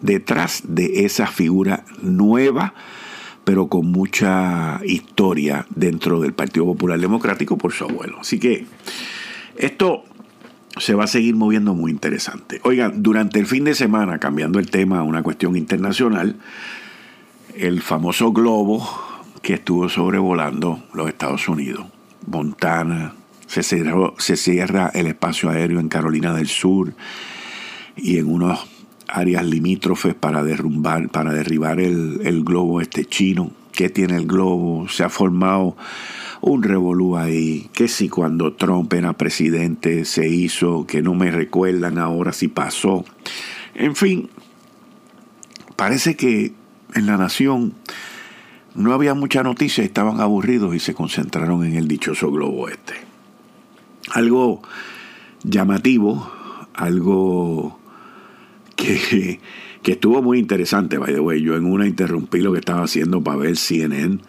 Detrás 0.00 0.62
de 0.66 1.04
esa 1.04 1.26
figura 1.26 1.84
nueva, 2.02 2.74
pero 3.44 3.68
con 3.68 3.90
mucha 3.90 4.80
historia 4.84 5.66
dentro 5.74 6.20
del 6.20 6.32
Partido 6.32 6.66
Popular 6.66 6.98
Democrático 6.98 7.56
por 7.56 7.72
su 7.72 7.84
abuelo. 7.84 8.18
Así 8.20 8.38
que 8.38 8.66
esto 9.56 10.04
se 10.78 10.94
va 10.94 11.04
a 11.04 11.06
seguir 11.06 11.34
moviendo 11.36 11.74
muy 11.74 11.90
interesante. 11.90 12.60
Oigan, 12.64 13.02
durante 13.02 13.38
el 13.38 13.46
fin 13.46 13.64
de 13.64 13.74
semana, 13.74 14.18
cambiando 14.18 14.58
el 14.58 14.70
tema 14.70 14.98
a 14.98 15.02
una 15.02 15.22
cuestión 15.22 15.56
internacional, 15.56 16.36
el 17.56 17.80
famoso 17.80 18.32
globo 18.32 18.86
que 19.40 19.54
estuvo 19.54 19.88
sobrevolando 19.88 20.82
los 20.92 21.08
Estados 21.08 21.48
Unidos, 21.48 21.86
Montana, 22.26 23.14
se, 23.46 23.62
se 23.62 24.36
cierra 24.36 24.90
el 24.92 25.06
espacio 25.06 25.48
aéreo 25.48 25.80
en 25.80 25.88
Carolina 25.88 26.34
del 26.34 26.48
Sur 26.48 26.94
y 27.96 28.18
en 28.18 28.26
unas 28.26 28.75
áreas 29.08 29.44
limítrofes 29.44 30.14
para 30.14 30.42
derrumbar, 30.42 31.08
para 31.08 31.32
derribar 31.32 31.80
el, 31.80 32.20
el 32.24 32.44
globo 32.44 32.80
este 32.80 33.04
chino. 33.04 33.50
¿Qué 33.72 33.90
tiene 33.90 34.16
el 34.16 34.26
globo? 34.26 34.88
Se 34.88 35.04
ha 35.04 35.08
formado 35.08 35.76
un 36.40 36.62
revolú 36.62 37.16
ahí, 37.16 37.68
que 37.72 37.88
si 37.88 38.08
cuando 38.08 38.54
Trump 38.54 38.92
era 38.92 39.12
presidente 39.14 40.04
se 40.04 40.28
hizo, 40.28 40.86
que 40.86 41.02
no 41.02 41.14
me 41.14 41.30
recuerdan 41.30 41.98
ahora 41.98 42.32
si 42.32 42.48
pasó. 42.48 43.04
En 43.74 43.96
fin, 43.96 44.30
parece 45.76 46.16
que 46.16 46.52
en 46.94 47.06
la 47.06 47.16
nación 47.16 47.74
no 48.74 48.92
había 48.92 49.14
mucha 49.14 49.42
noticia, 49.42 49.82
estaban 49.84 50.20
aburridos 50.20 50.74
y 50.74 50.78
se 50.78 50.94
concentraron 50.94 51.64
en 51.64 51.76
el 51.76 51.88
dichoso 51.88 52.30
globo 52.30 52.68
este. 52.68 52.94
Algo 54.12 54.62
llamativo, 55.42 56.30
algo 56.74 57.78
que, 58.76 59.40
que 59.82 59.92
estuvo 59.92 60.22
muy 60.22 60.38
interesante, 60.38 60.98
by 60.98 61.12
the 61.12 61.20
way. 61.20 61.42
Yo 61.42 61.56
en 61.56 61.64
una 61.64 61.86
interrumpí 61.86 62.40
lo 62.40 62.52
que 62.52 62.60
estaba 62.60 62.84
haciendo 62.84 63.22
para 63.24 63.38
ver 63.38 63.56
CNN 63.56 64.20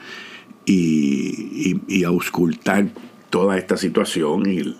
y, 0.65 1.79
y, 1.87 2.03
auscultar 2.03 2.87
toda 3.29 3.57
esta 3.57 3.77
situación 3.77 4.49
y, 4.49 4.75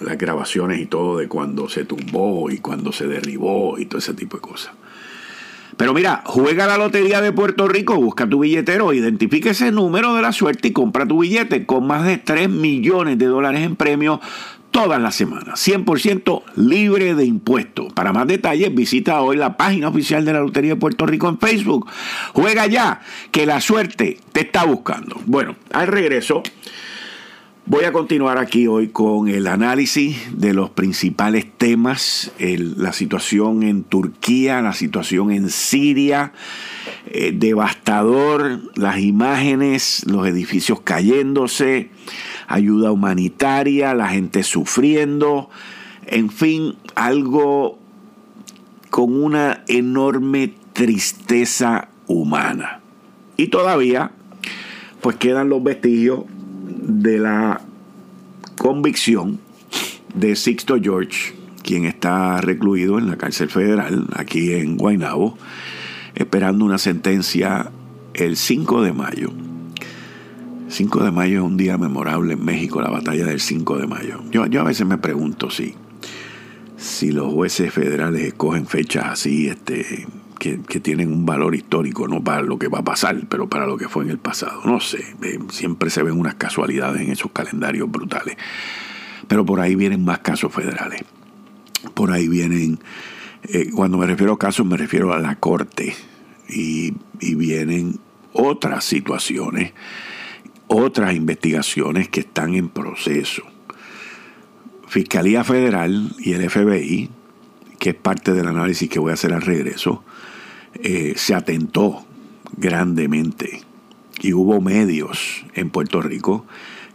las 0.00 0.16
grabaciones 0.16 0.80
y 0.80 0.86
todo 0.86 1.18
de 1.18 1.26
cuando 1.26 1.68
se 1.68 1.84
tumbó 1.84 2.50
y 2.50 2.58
cuando 2.58 2.92
se 2.92 3.08
derribó 3.08 3.78
y 3.78 3.86
todo 3.86 3.98
ese 3.98 4.14
tipo 4.14 4.36
de 4.36 4.42
cosas. 4.42 4.72
Pero 5.76 5.92
mira, 5.94 6.22
juega 6.24 6.66
la 6.66 6.76
Lotería 6.76 7.20
de 7.20 7.32
Puerto 7.32 7.68
Rico, 7.68 7.96
busca 7.96 8.28
tu 8.28 8.40
billetero, 8.40 8.92
identifica 8.92 9.50
ese 9.50 9.70
número 9.70 10.14
de 10.14 10.22
la 10.22 10.32
suerte 10.32 10.68
y 10.68 10.72
compra 10.72 11.06
tu 11.06 11.20
billete 11.20 11.66
con 11.66 11.86
más 11.86 12.04
de 12.04 12.18
3 12.18 12.48
millones 12.48 13.18
de 13.18 13.26
dólares 13.26 13.62
en 13.62 13.76
premios 13.76 14.20
todas 14.70 15.00
las 15.00 15.14
semanas, 15.14 15.66
100% 15.66 16.42
libre 16.56 17.14
de 17.14 17.24
impuestos. 17.24 17.92
Para 17.92 18.12
más 18.12 18.26
detalles, 18.26 18.74
visita 18.74 19.20
hoy 19.22 19.36
la 19.36 19.56
página 19.56 19.88
oficial 19.88 20.24
de 20.24 20.32
la 20.32 20.40
Lotería 20.40 20.74
de 20.74 20.76
Puerto 20.76 21.06
Rico 21.06 21.28
en 21.28 21.38
Facebook. 21.38 21.88
Juega 22.32 22.66
ya, 22.66 23.00
que 23.30 23.46
la 23.46 23.60
suerte 23.60 24.18
te 24.32 24.40
está 24.40 24.64
buscando. 24.64 25.20
Bueno, 25.26 25.56
al 25.72 25.88
regreso, 25.88 26.42
voy 27.68 27.84
a 27.84 27.92
continuar 27.92 28.38
aquí 28.38 28.66
hoy 28.66 28.88
con 28.88 29.28
el 29.28 29.46
análisis 29.46 30.16
de 30.32 30.54
los 30.54 30.70
principales 30.70 31.46
temas, 31.58 32.32
la 32.38 32.94
situación 32.94 33.62
en 33.62 33.84
Turquía, 33.84 34.62
la 34.62 34.72
situación 34.72 35.30
en 35.30 35.50
Siria, 35.50 36.32
eh, 37.06 37.32
devastador, 37.34 38.72
las 38.74 38.98
imágenes, 39.00 40.06
los 40.06 40.26
edificios 40.26 40.80
cayéndose 40.80 41.90
ayuda 42.46 42.90
humanitaria, 42.90 43.92
la 43.92 44.08
gente 44.08 44.44
sufriendo, 44.44 45.50
en 46.06 46.30
fin, 46.30 46.74
algo 46.94 47.78
con 48.88 49.14
una 49.14 49.62
enorme 49.68 50.54
tristeza 50.72 51.88
humana. 52.06 52.80
Y 53.36 53.48
todavía, 53.48 54.12
pues 55.02 55.16
quedan 55.16 55.50
los 55.50 55.62
vestigios 55.62 56.24
de 56.80 57.18
la 57.18 57.60
convicción 58.56 59.38
de 60.14 60.36
Sixto 60.36 60.76
George, 60.80 61.34
quien 61.62 61.84
está 61.84 62.40
recluido 62.40 62.98
en 62.98 63.08
la 63.08 63.16
cárcel 63.16 63.48
federal 63.48 64.06
aquí 64.14 64.52
en 64.54 64.76
Guaynabo, 64.76 65.36
esperando 66.14 66.64
una 66.64 66.78
sentencia 66.78 67.70
el 68.14 68.36
5 68.36 68.82
de 68.82 68.92
mayo 68.92 69.32
5 70.68 71.02
de 71.02 71.10
mayo 71.10 71.38
es 71.38 71.44
un 71.44 71.56
día 71.56 71.78
memorable 71.78 72.34
en 72.34 72.44
México, 72.44 72.80
la 72.80 72.90
batalla 72.90 73.24
del 73.24 73.40
5 73.40 73.78
de 73.78 73.86
mayo. 73.86 74.20
Yo, 74.30 74.46
yo 74.46 74.60
a 74.60 74.64
veces 74.64 74.86
me 74.86 74.98
pregunto 74.98 75.50
si, 75.50 75.74
si 76.76 77.10
los 77.10 77.32
jueces 77.32 77.72
federales 77.72 78.22
escogen 78.22 78.66
fechas 78.66 79.06
así, 79.06 79.48
este, 79.48 80.06
que, 80.38 80.56
tienen 80.80 81.12
un 81.12 81.26
valor 81.26 81.54
histórico, 81.54 82.08
no 82.08 82.22
para 82.22 82.42
lo 82.42 82.58
que 82.58 82.68
va 82.68 82.80
a 82.80 82.84
pasar, 82.84 83.26
pero 83.28 83.48
para 83.48 83.66
lo 83.66 83.76
que 83.76 83.88
fue 83.88 84.04
en 84.04 84.10
el 84.10 84.18
pasado. 84.18 84.62
No 84.64 84.80
sé, 84.80 85.04
eh, 85.22 85.38
siempre 85.50 85.90
se 85.90 86.02
ven 86.02 86.18
unas 86.18 86.34
casualidades 86.34 87.02
en 87.02 87.10
esos 87.10 87.32
calendarios 87.32 87.90
brutales. 87.90 88.36
Pero 89.26 89.44
por 89.44 89.60
ahí 89.60 89.74
vienen 89.74 90.04
más 90.04 90.20
casos 90.20 90.52
federales. 90.52 91.02
Por 91.94 92.12
ahí 92.12 92.28
vienen, 92.28 92.78
eh, 93.44 93.70
cuando 93.74 93.98
me 93.98 94.06
refiero 94.06 94.32
a 94.32 94.38
casos, 94.38 94.64
me 94.66 94.76
refiero 94.76 95.12
a 95.12 95.18
la 95.18 95.36
corte. 95.36 95.94
Y, 96.48 96.94
y 97.20 97.34
vienen 97.34 97.98
otras 98.32 98.84
situaciones 98.84 99.72
otras 100.68 101.14
investigaciones 101.14 102.08
que 102.08 102.20
están 102.20 102.54
en 102.54 102.68
proceso. 102.68 103.42
Fiscalía 104.86 105.42
Federal 105.42 106.12
y 106.18 106.34
el 106.34 106.48
FBI, 106.48 107.10
que 107.78 107.90
es 107.90 107.96
parte 107.96 108.32
del 108.32 108.46
análisis 108.46 108.88
que 108.88 108.98
voy 108.98 109.10
a 109.10 109.14
hacer 109.14 109.32
al 109.32 109.42
regreso, 109.42 110.04
eh, 110.74 111.14
se 111.16 111.34
atentó 111.34 112.04
grandemente 112.56 113.62
y 114.20 114.32
hubo 114.32 114.60
medios 114.60 115.44
en 115.54 115.70
Puerto 115.70 116.02
Rico 116.02 116.44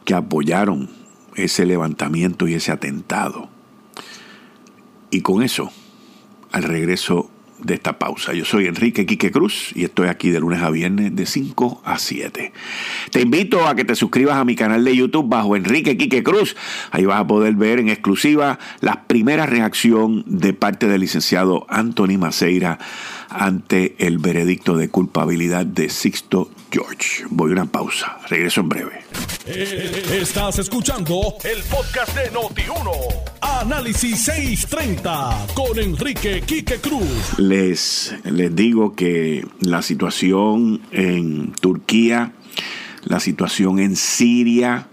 que 0.05 0.13
apoyaron 0.13 0.89
ese 1.35 1.65
levantamiento 1.65 2.47
y 2.47 2.53
ese 2.53 2.71
atentado. 2.71 3.49
Y 5.09 5.21
con 5.21 5.43
eso, 5.43 5.71
al 6.51 6.63
regreso 6.63 7.29
de 7.63 7.75
esta 7.75 7.97
pausa. 7.97 8.33
Yo 8.33 8.45
soy 8.45 8.67
Enrique 8.67 9.05
Quique 9.05 9.31
Cruz 9.31 9.71
y 9.75 9.83
estoy 9.83 10.07
aquí 10.07 10.29
de 10.29 10.39
lunes 10.39 10.61
a 10.61 10.69
viernes 10.69 11.15
de 11.15 11.25
5 11.25 11.81
a 11.85 11.97
7. 11.97 12.51
Te 13.11 13.21
invito 13.21 13.67
a 13.67 13.75
que 13.75 13.85
te 13.85 13.95
suscribas 13.95 14.37
a 14.37 14.45
mi 14.45 14.55
canal 14.55 14.83
de 14.83 14.95
YouTube 14.95 15.27
bajo 15.27 15.55
Enrique 15.55 15.97
Quique 15.97 16.23
Cruz. 16.23 16.55
Ahí 16.91 17.05
vas 17.05 17.21
a 17.21 17.27
poder 17.27 17.55
ver 17.55 17.79
en 17.79 17.89
exclusiva 17.89 18.59
la 18.81 19.03
primera 19.03 19.45
reacción 19.45 20.23
de 20.27 20.53
parte 20.53 20.87
del 20.87 21.01
licenciado 21.01 21.65
Anthony 21.69 22.17
Maceira 22.17 22.79
ante 23.29 23.95
el 23.97 24.19
veredicto 24.19 24.77
de 24.77 24.89
culpabilidad 24.89 25.65
de 25.65 25.89
Sixto 25.89 26.51
George. 26.71 27.25
Voy 27.29 27.51
a 27.51 27.53
una 27.53 27.65
pausa. 27.65 28.17
Regreso 28.29 28.61
en 28.61 28.69
breve. 28.69 29.03
Eh, 29.45 30.19
estás 30.21 30.59
escuchando 30.59 31.35
el 31.43 31.61
podcast 31.63 32.15
de 32.15 32.31
Noti1. 32.31 33.32
Análisis 33.61 34.19
630 34.25 35.47
con 35.53 35.79
Enrique 35.79 36.41
Quique 36.45 36.79
Cruz. 36.79 37.37
Les, 37.37 38.13
les 38.25 38.55
digo 38.55 38.95
que 38.95 39.45
la 39.61 39.81
situación 39.81 40.81
en 40.91 41.53
Turquía, 41.53 42.33
la 43.03 43.19
situación 43.19 43.79
en 43.79 43.95
Siria, 43.95 44.87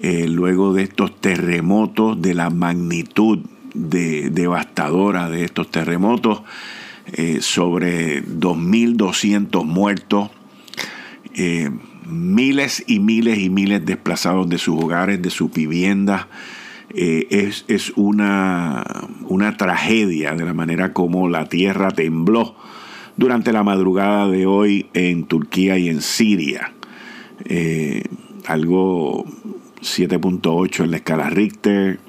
eh, 0.00 0.26
luego 0.28 0.72
de 0.72 0.84
estos 0.84 1.20
terremotos, 1.20 2.20
de 2.20 2.34
la 2.34 2.50
magnitud 2.50 3.40
de, 3.74 4.30
devastadora 4.30 5.28
de 5.28 5.44
estos 5.44 5.70
terremotos, 5.70 6.42
eh, 7.12 7.38
sobre 7.40 8.24
2.200 8.24 9.64
muertos, 9.64 10.30
eh, 11.34 11.70
miles 12.06 12.82
y 12.86 12.98
miles 12.98 13.38
y 13.38 13.50
miles 13.50 13.84
desplazados 13.84 14.48
de 14.48 14.58
sus 14.58 14.82
hogares, 14.82 15.20
de 15.22 15.30
sus 15.30 15.52
viviendas. 15.52 16.26
Eh, 16.94 17.26
es, 17.30 17.64
es 17.68 17.92
una, 17.96 18.84
una, 19.28 19.56
tragedia 19.56 20.34
de 20.34 20.44
la 20.44 20.54
manera 20.54 20.92
como 20.92 21.28
la 21.28 21.48
tierra 21.48 21.90
tembló 21.92 22.56
durante 23.16 23.52
la 23.52 23.62
madrugada 23.62 24.28
de 24.28 24.46
hoy 24.46 24.86
en 24.94 25.24
Turquía 25.24 25.78
y 25.78 25.88
en 25.88 26.00
Siria. 26.00 26.72
algo 28.46 29.24
7.8 29.80 30.84
en 30.84 30.90
la 30.90 30.96
escala 30.96 31.30
Richter. 31.30 32.00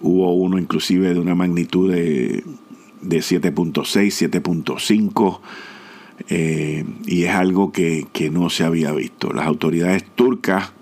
hubo 0.00 0.34
uno 0.34 0.58
inclusive 0.58 1.12
de 1.12 1.20
una 1.20 1.34
magnitud 1.34 1.92
de 1.92 2.42
de 3.02 3.18
7.6, 3.18 4.30
7.5, 4.30 5.40
eh, 6.28 6.84
y 7.04 7.24
es 7.24 7.34
algo 7.34 7.72
que, 7.72 8.06
no 8.32 8.48
se 8.48 8.64
había 8.64 8.92
visto. 8.92 9.32
Las 9.32 9.46
autoridades 9.46 10.04
turcas 10.14 10.72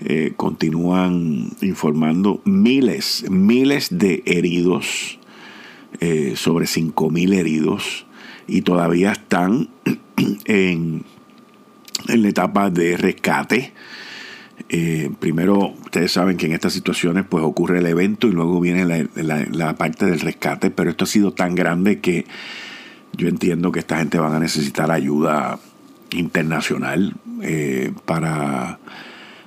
eh, 0.00 0.34
continúan 0.36 1.50
informando 1.62 2.40
miles, 2.44 3.24
miles 3.30 3.88
de 3.98 4.22
heridos, 4.26 5.18
eh, 6.00 6.34
sobre 6.36 6.66
5.000 6.66 7.34
heridos, 7.34 8.06
y 8.46 8.62
todavía 8.62 9.12
están 9.12 9.68
en, 10.44 11.04
en 12.08 12.22
la 12.22 12.28
etapa 12.28 12.70
de 12.70 12.96
rescate. 12.96 13.72
Eh, 14.68 15.10
primero, 15.20 15.74
ustedes 15.84 16.12
saben 16.12 16.36
que 16.36 16.46
en 16.46 16.52
estas 16.52 16.72
situaciones 16.72 17.24
pues 17.28 17.44
ocurre 17.44 17.78
el 17.78 17.86
evento 17.86 18.26
y 18.26 18.32
luego 18.32 18.60
viene 18.60 18.84
la, 18.84 19.74
parte 19.76 20.06
del 20.06 20.20
rescate, 20.20 20.70
pero 20.70 20.90
esto 20.90 21.04
ha 21.04 21.08
sido 21.08 21.32
tan 21.32 21.54
grande 21.54 22.00
que 22.00 22.26
yo 23.12 23.28
entiendo 23.28 23.70
que 23.70 23.80
esta 23.80 23.98
gente 23.98 24.18
van 24.18 24.34
a 24.34 24.40
necesitar 24.40 24.90
ayuda 24.90 25.58
internacional 26.10 27.14
eh, 27.42 27.92
para, 28.04 28.78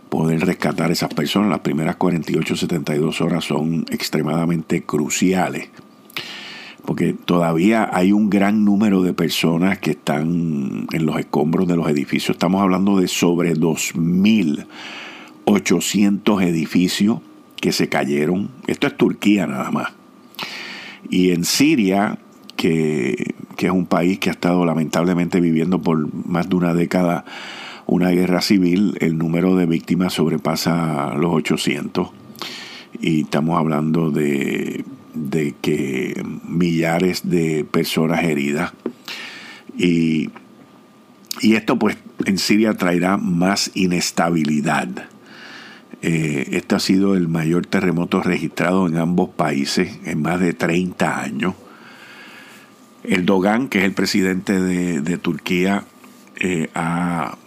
poder 0.09 0.45
rescatar 0.45 0.89
a 0.89 0.93
esas 0.93 1.13
personas. 1.13 1.49
Las 1.49 1.59
primeras 1.59 1.95
48, 1.95 2.55
72 2.55 3.21
horas 3.21 3.45
son 3.45 3.85
extremadamente 3.89 4.83
cruciales 4.83 5.69
porque 6.89 7.13
todavía 7.13 7.87
hay 7.93 8.11
un 8.13 8.31
gran 8.31 8.65
número 8.65 9.03
de 9.03 9.13
personas 9.13 9.77
que 9.77 9.91
están 9.91 10.87
en 10.91 11.05
los 11.05 11.19
escombros 11.19 11.67
de 11.67 11.75
los 11.75 11.87
edificios. 11.87 12.31
Estamos 12.31 12.63
hablando 12.63 12.99
de 12.99 13.07
sobre 13.07 13.53
2.800 13.53 16.41
edificios 16.41 17.19
que 17.61 17.73
se 17.73 17.89
cayeron. 17.89 18.49
Esto 18.65 18.87
es 18.87 18.97
Turquía 18.97 19.45
nada 19.45 19.69
más. 19.69 19.91
Y 21.11 21.29
en 21.29 21.45
Siria, 21.45 22.17
que, 22.55 23.35
que 23.55 23.67
es 23.67 23.71
un 23.71 23.85
país 23.85 24.17
que 24.17 24.31
ha 24.31 24.33
estado 24.33 24.65
lamentablemente 24.65 25.39
viviendo 25.41 25.79
por 25.79 26.11
más 26.25 26.49
de 26.49 26.55
una 26.55 26.73
década 26.73 27.23
una 27.89 28.09
guerra 28.09 28.41
civil, 28.41 28.95
el 28.99 29.17
número 29.17 29.55
de 29.55 29.65
víctimas 29.65 30.13
sobrepasa 30.13 31.13
los 31.15 31.33
800. 31.33 32.09
Y 33.01 33.21
estamos 33.21 33.57
hablando 33.57 34.11
de 34.11 34.83
de 35.13 35.55
que 35.61 36.23
millares 36.47 37.29
de 37.29 37.65
personas 37.69 38.23
heridas. 38.23 38.73
Y, 39.77 40.29
y 41.41 41.55
esto 41.55 41.77
pues 41.77 41.97
en 42.25 42.37
Siria 42.37 42.73
traerá 42.75 43.17
más 43.17 43.71
inestabilidad. 43.73 44.87
Eh, 46.01 46.47
este 46.51 46.75
ha 46.75 46.79
sido 46.79 47.15
el 47.15 47.27
mayor 47.27 47.65
terremoto 47.65 48.21
registrado 48.21 48.87
en 48.87 48.97
ambos 48.97 49.29
países 49.29 49.99
en 50.05 50.21
más 50.21 50.39
de 50.39 50.53
30 50.53 51.21
años. 51.21 51.55
El 53.03 53.25
Dogan, 53.25 53.69
que 53.69 53.79
es 53.79 53.85
el 53.85 53.93
presidente 53.93 54.59
de, 54.61 55.17
Turquía, 55.17 55.85
eh, 56.39 56.69
ha 56.75 57.37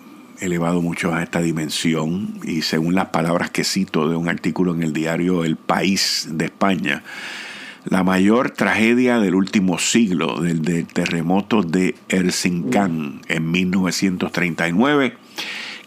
elevado 0.43 0.83
mucho 0.83 1.15
a 1.15 1.23
esta 1.23 1.41
dimensión 1.41 2.35
y 2.43 2.63
según 2.63 2.95
las 2.95 3.07
palabras 3.07 3.51
que 3.51 3.63
cito 3.63 4.09
de 4.09 4.17
un 4.17 4.29
artículo 4.29 4.75
en 4.75 4.83
el 4.83 4.93
diario 4.93 5.45
El 5.45 5.57
País 5.57 6.27
de 6.31 6.47
España, 6.47 7.05
la 7.85 8.03
mayor 8.03 8.51
tragedia 8.51 9.19
del 9.19 9.35
último 9.37 9.79
siglo, 9.79 10.41
del, 10.41 10.87
terremoto 10.87 11.63
de 11.63 11.95
Erzincan 12.09 13.23
en 13.29 13.51
1939, 13.51 15.17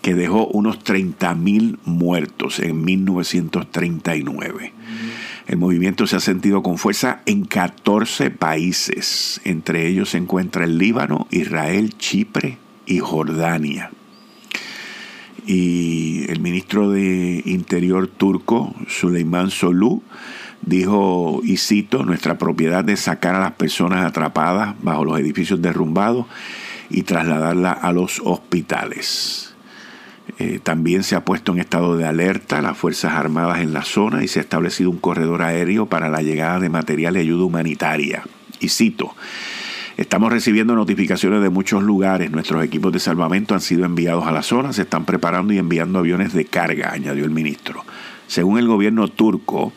que 0.01 0.13
dejó 0.13 0.47
unos 0.47 0.83
30.000 0.83 1.79
muertos 1.85 2.59
en 2.59 2.83
1939. 2.83 4.73
El 5.47 5.57
movimiento 5.57 6.07
se 6.07 6.15
ha 6.15 6.19
sentido 6.19 6.63
con 6.63 6.77
fuerza 6.77 7.21
en 7.25 7.45
14 7.45 8.31
países. 8.31 9.41
Entre 9.43 9.87
ellos 9.87 10.09
se 10.11 10.17
encuentra 10.17 10.63
el 10.63 10.77
Líbano, 10.77 11.27
Israel, 11.29 11.97
Chipre 11.97 12.57
y 12.85 12.99
Jordania. 12.99 13.91
Y 15.45 16.25
el 16.29 16.39
ministro 16.39 16.89
de 16.89 17.43
Interior 17.45 18.07
turco, 18.07 18.73
Süleyman 18.87 19.51
Solú, 19.51 20.01
Dijo, 20.65 21.41
y 21.43 21.57
cito, 21.57 22.03
nuestra 22.03 22.39
propiedad 22.39 22.83
de 22.83 22.97
sacar 22.97 23.35
a 23.35 23.39
las 23.39 23.51
personas 23.51 24.03
atrapadas 24.03 24.73
bajo 24.81 25.05
los 25.05 25.19
edificios 25.19 25.61
derrumbados 25.61 26.25
y 26.89 27.03
trasladarlas 27.03 27.77
a 27.83 27.91
los 27.91 28.19
hospitales. 28.23 29.53
Eh, 30.39 30.59
también 30.61 31.03
se 31.03 31.15
ha 31.15 31.23
puesto 31.23 31.51
en 31.51 31.59
estado 31.59 31.97
de 31.97 32.05
alerta 32.05 32.63
las 32.63 32.75
Fuerzas 32.75 33.13
Armadas 33.13 33.59
en 33.59 33.73
la 33.73 33.83
zona 33.83 34.23
y 34.23 34.27
se 34.27 34.39
ha 34.39 34.41
establecido 34.41 34.89
un 34.89 34.97
corredor 34.97 35.43
aéreo 35.43 35.85
para 35.85 36.09
la 36.09 36.23
llegada 36.23 36.59
de 36.59 36.69
material 36.69 37.13
de 37.13 37.19
ayuda 37.19 37.45
humanitaria. 37.45 38.23
Y 38.59 38.69
cito, 38.69 39.15
estamos 39.97 40.31
recibiendo 40.31 40.75
notificaciones 40.75 41.41
de 41.41 41.49
muchos 41.49 41.83
lugares, 41.83 42.31
nuestros 42.31 42.63
equipos 42.63 42.91
de 42.91 42.99
salvamento 42.99 43.53
han 43.53 43.61
sido 43.61 43.85
enviados 43.85 44.25
a 44.25 44.31
la 44.31 44.43
zona, 44.43 44.73
se 44.73 44.83
están 44.83 45.05
preparando 45.05 45.53
y 45.53 45.57
enviando 45.57 45.99
aviones 45.99 46.33
de 46.33 46.45
carga, 46.45 46.91
añadió 46.91 47.23
el 47.23 47.31
ministro. 47.31 47.83
Según 48.27 48.57
el 48.57 48.67
gobierno 48.67 49.07
turco, 49.07 49.71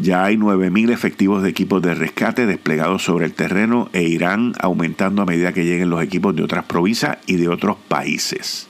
ya 0.00 0.24
hay 0.24 0.36
9.000 0.36 0.92
efectivos 0.92 1.42
de 1.42 1.48
equipos 1.48 1.82
de 1.82 1.94
rescate 1.94 2.46
desplegados 2.46 3.02
sobre 3.02 3.26
el 3.26 3.32
terreno 3.32 3.88
e 3.92 4.02
irán 4.02 4.54
aumentando 4.60 5.22
a 5.22 5.26
medida 5.26 5.52
que 5.52 5.64
lleguen 5.64 5.90
los 5.90 6.02
equipos 6.02 6.36
de 6.36 6.42
otras 6.42 6.64
provincias 6.64 7.18
y 7.26 7.36
de 7.36 7.48
otros 7.48 7.76
países. 7.88 8.68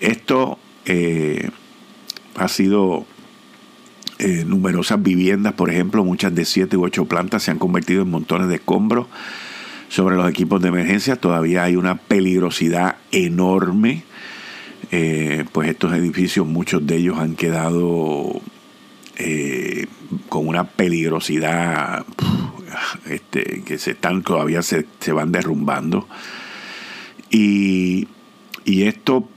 Esto 0.00 0.58
eh, 0.84 1.50
ha 2.36 2.48
sido 2.48 3.06
eh, 4.18 4.44
numerosas 4.46 5.02
viviendas, 5.02 5.52
por 5.52 5.70
ejemplo, 5.70 6.04
muchas 6.04 6.34
de 6.34 6.44
7 6.44 6.76
u 6.76 6.84
8 6.84 7.04
plantas 7.06 7.42
se 7.42 7.50
han 7.50 7.58
convertido 7.58 8.02
en 8.02 8.10
montones 8.10 8.48
de 8.48 8.56
escombros 8.56 9.06
sobre 9.88 10.16
los 10.16 10.28
equipos 10.28 10.62
de 10.62 10.68
emergencia. 10.68 11.16
Todavía 11.16 11.64
hay 11.64 11.76
una 11.76 11.96
peligrosidad 11.96 12.96
enorme. 13.12 14.04
Eh, 14.92 15.44
pues 15.52 15.68
estos 15.68 15.92
edificios, 15.92 16.46
muchos 16.46 16.86
de 16.86 16.96
ellos 16.96 17.18
han 17.18 17.34
quedado 17.34 18.40
eh, 19.16 19.86
con 20.28 20.46
una 20.46 20.64
peligrosidad 20.64 22.04
este, 23.08 23.62
que 23.64 23.78
se 23.78 23.92
están 23.92 24.22
todavía 24.22 24.62
se, 24.62 24.86
van 25.12 25.32
derrumbando. 25.32 26.08
Y, 27.30 28.08
y 28.64 28.84
esto 28.84 29.28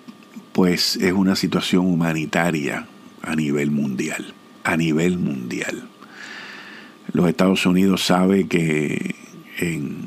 pues 0.51 0.97
es 0.97 1.13
una 1.13 1.35
situación 1.35 1.85
humanitaria 1.85 2.87
a 3.21 3.35
nivel 3.35 3.71
mundial, 3.71 4.33
a 4.63 4.77
nivel 4.77 5.17
mundial. 5.17 5.87
Los 7.11 7.27
Estados 7.27 7.65
Unidos 7.65 8.05
sabe 8.05 8.47
que 8.47 9.15
en, 9.57 10.05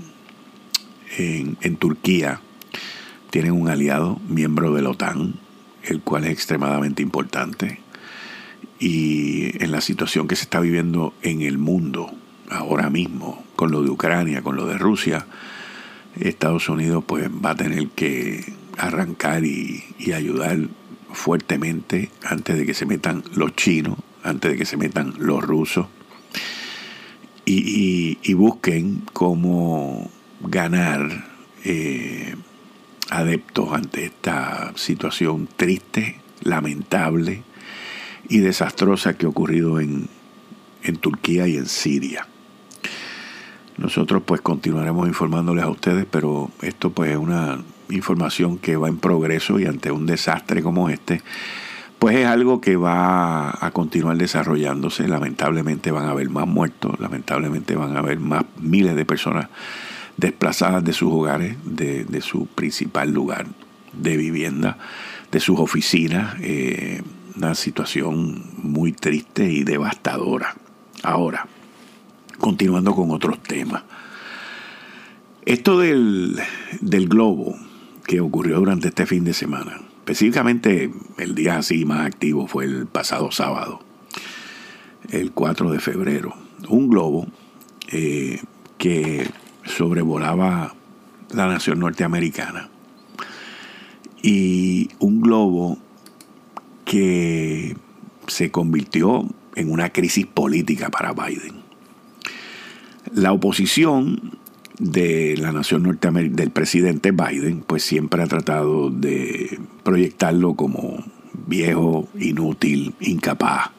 en, 1.19 1.77
Turquía 1.77 2.41
tienen 3.31 3.53
un 3.53 3.69
aliado, 3.69 4.21
miembro 4.29 4.73
de 4.73 4.83
la 4.83 4.91
OTAN, 4.91 5.35
el 5.83 6.01
cual 6.01 6.25
es 6.25 6.31
extremadamente 6.31 7.03
importante 7.03 7.81
y 8.79 9.63
en 9.63 9.71
la 9.71 9.81
situación 9.81 10.27
que 10.27 10.35
se 10.35 10.43
está 10.43 10.59
viviendo 10.59 11.15
en 11.23 11.43
el 11.43 11.57
mundo 11.57 12.13
ahora 12.51 12.91
mismo, 12.91 13.45
con 13.55 13.71
lo 13.71 13.83
de 13.83 13.91
Ucrania, 13.91 14.43
con 14.43 14.57
lo 14.57 14.67
de 14.67 14.77
Rusia, 14.77 15.27
Estados 16.19 16.69
Unidos 16.69 17.05
pues 17.07 17.31
va 17.31 17.51
a 17.51 17.55
tener 17.55 17.89
que 17.89 18.45
arrancar 18.77 19.45
y, 19.45 19.85
ayudar 20.13 20.59
fuertemente 21.13 22.11
antes 22.25 22.59
de 22.59 22.67
que 22.67 22.75
se 22.75 22.87
metan 22.87 23.23
los 23.35 23.55
chinos, 23.55 23.99
antes 24.23 24.53
de 24.53 24.57
que 24.57 24.65
se 24.65 24.77
metan 24.77 25.15
los 25.19 25.43
rusos, 25.43 25.87
y, 27.45 28.35
busquen 28.35 29.03
cómo 29.13 30.11
ganar 30.41 31.27
eh, 31.65 32.35
adeptos 33.11 33.73
ante 33.73 34.07
esta 34.07 34.73
situación 34.77 35.49
triste, 35.57 36.21
lamentable, 36.43 37.43
y 38.29 38.39
desastrosa 38.39 39.15
que 39.15 39.27
ha 39.27 39.29
ocurrido 39.29 39.81
en, 39.81 40.09
en 40.83 40.97
Turquía 40.97 41.47
y 41.49 41.57
en 41.57 41.67
Siria. 41.67 42.27
Nosotros 43.77 44.23
pues 44.25 44.41
continuaremos 44.41 45.09
informándoles 45.09 45.65
a 45.65 45.69
ustedes, 45.69 46.07
pero 46.11 46.51
esto 46.63 46.91
pues 46.91 47.11
es 47.11 47.17
una 47.17 47.63
información 47.91 48.59
que 48.59 48.77
va 48.77 48.89
en 48.89 48.99
progreso 48.99 49.59
y 49.59 49.67
ante 49.67 49.91
un 49.91 50.07
desastre 50.07 50.63
como 50.63 50.89
este, 50.89 51.23
pues 52.03 52.17
es 52.17 52.27
algo 52.27 52.61
que 52.61 52.75
va 52.75 53.51
a 53.65 53.71
continuar 53.71 54.17
desarrollándose. 54.17 55.07
Lamentablemente 55.07 55.93
van 55.93 56.07
a 56.07 56.11
haber 56.11 56.31
más 56.31 56.49
muertos, 56.49 56.99
lamentablemente 56.99 57.77
van 57.77 57.95
a 57.95 58.01
haber 58.01 58.19
más 58.19 58.43
miles 58.61 58.97
de 58.97 59.05
personas 59.05 59.47
desplazadas 60.17 60.83
de 60.83 60.95
sus 60.95 61.13
hogares, 61.13 61.57
de, 61.65 62.21
su 62.21 62.47
principal 62.47 63.13
lugar 63.13 63.47
de 63.93 64.17
vivienda, 64.17 64.79
de 65.31 65.39
sus 65.39 65.61
oficinas. 65.61 66.35
Eh, 66.41 67.03
una 67.37 67.55
situación 67.55 68.47
muy 68.57 68.91
triste 68.91 69.45
y 69.45 69.63
devastadora. 69.63 70.57
Ahora, 71.05 71.47
continuando 72.41 72.97
con 72.97 73.13
otros 73.13 73.41
temas. 73.45 73.85
Esto 75.47 75.79
del, 75.79 76.37
del 76.81 77.09
globo 77.09 77.57
que 78.05 78.21
ocurrió 78.21 78.59
durante 78.59 78.89
este 78.89 79.07
fin 79.07 79.23
de 79.23 79.35
semana, 79.35 79.79
específicamente 80.03 80.91
el 81.17 81.37
día 81.37 81.59
así 81.59 81.85
más 81.85 82.05
activo 82.05 82.49
fue 82.49 82.65
el 82.65 82.87
pasado 82.87 83.31
sábado, 83.31 83.81
el 85.11 85.31
4 85.31 85.71
de 85.71 85.79
febrero. 85.79 86.35
Un 86.69 86.89
globo 86.89 87.29
eh, 87.87 88.41
que 88.79 89.31
sobrevolaba 89.65 90.75
la 91.31 91.47
nación 91.47 91.79
norteamericana. 91.79 92.69
Y 94.25 94.91
un 94.99 95.21
globo 95.21 95.79
que 96.85 97.77
se 98.27 98.51
convirtió 98.51 99.29
en 99.55 99.71
una 99.71 99.91
crisis 99.91 100.27
política 100.27 100.91
para 100.91 101.13
Biden. 101.13 101.63
La 103.15 103.33
oposición 103.33 104.39
de 104.83 105.37
la 105.39 105.53
nación 105.53 105.85
norteamericana, 105.85 106.37
del 106.37 106.51
presidente 106.51 107.13
Biden, 107.13 107.61
pues 107.61 107.85
siempre 107.85 108.23
ha 108.23 108.27
tratado 108.27 108.91
de 108.91 109.61
proyectarlo 109.85 110.55
como 110.55 111.05
viejo, 111.47 112.09
inútil, 112.19 112.95
incapaz. 113.01 113.71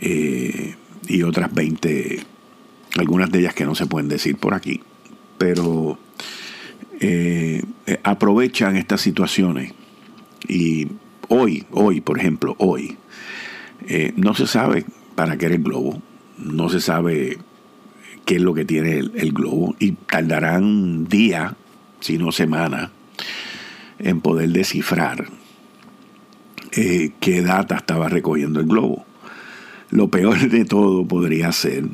Eh, 0.00 0.74
y 1.06 1.22
otras 1.22 1.52
20, 1.52 2.20
algunas 2.98 3.30
de 3.30 3.40
ellas 3.40 3.54
que 3.54 3.66
no 3.66 3.74
se 3.74 3.86
pueden 3.86 4.08
decir 4.08 4.36
por 4.36 4.54
aquí, 4.54 4.80
pero 5.36 5.98
eh, 7.00 7.62
aprovechan 8.02 8.76
estas 8.76 9.02
situaciones 9.02 9.74
y 10.48 10.88
hoy, 11.28 11.66
hoy, 11.72 12.00
por 12.00 12.18
ejemplo, 12.18 12.56
hoy, 12.58 12.96
eh, 13.86 14.14
no 14.16 14.34
se 14.34 14.46
sabe 14.46 14.86
para 15.14 15.36
qué 15.36 15.46
era 15.46 15.54
el 15.56 15.62
globo, 15.62 16.00
no 16.38 16.70
se 16.70 16.80
sabe 16.80 17.38
qué 18.24 18.36
es 18.36 18.42
lo 18.42 18.54
que 18.54 18.64
tiene 18.64 18.98
el, 18.98 19.32
globo 19.32 19.74
y 19.78 19.92
tardarán 19.92 21.06
días, 21.06 21.52
si 22.00 22.18
no 22.18 22.32
semanas, 22.32 22.90
en 23.98 24.20
poder 24.20 24.50
descifrar 24.50 25.26
eh, 26.72 27.12
qué 27.20 27.42
data 27.42 27.76
estaba 27.76 28.08
recogiendo 28.08 28.60
el 28.60 28.66
globo. 28.66 29.04
Lo 29.90 30.08
peor 30.08 30.48
de 30.48 30.64
todo 30.64 31.06
podría 31.06 31.52
ser 31.52 31.84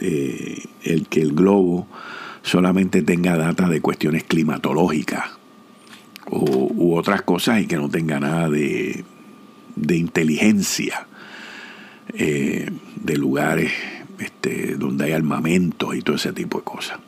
eh, 0.00 0.62
el 0.82 1.06
que 1.08 1.20
el 1.20 1.32
globo 1.32 1.86
solamente 2.42 3.02
tenga 3.02 3.36
data 3.36 3.68
de 3.68 3.80
cuestiones 3.80 4.24
climatológicas 4.24 5.24
o, 6.26 6.68
u 6.74 6.96
otras 6.96 7.22
cosas 7.22 7.60
y 7.60 7.66
que 7.66 7.76
no 7.76 7.88
tenga 7.88 8.20
nada 8.20 8.48
de, 8.48 9.04
de 9.76 9.96
inteligencia 9.96 11.06
eh, 12.12 12.70
de 12.96 13.16
lugares 13.16 13.72
este, 14.20 14.76
donde 14.76 15.06
hay 15.06 15.12
armamento 15.12 15.94
y 15.94 16.02
todo 16.02 16.16
ese 16.16 16.32
tipo 16.32 16.58
de 16.58 16.64
cosas. 16.64 16.98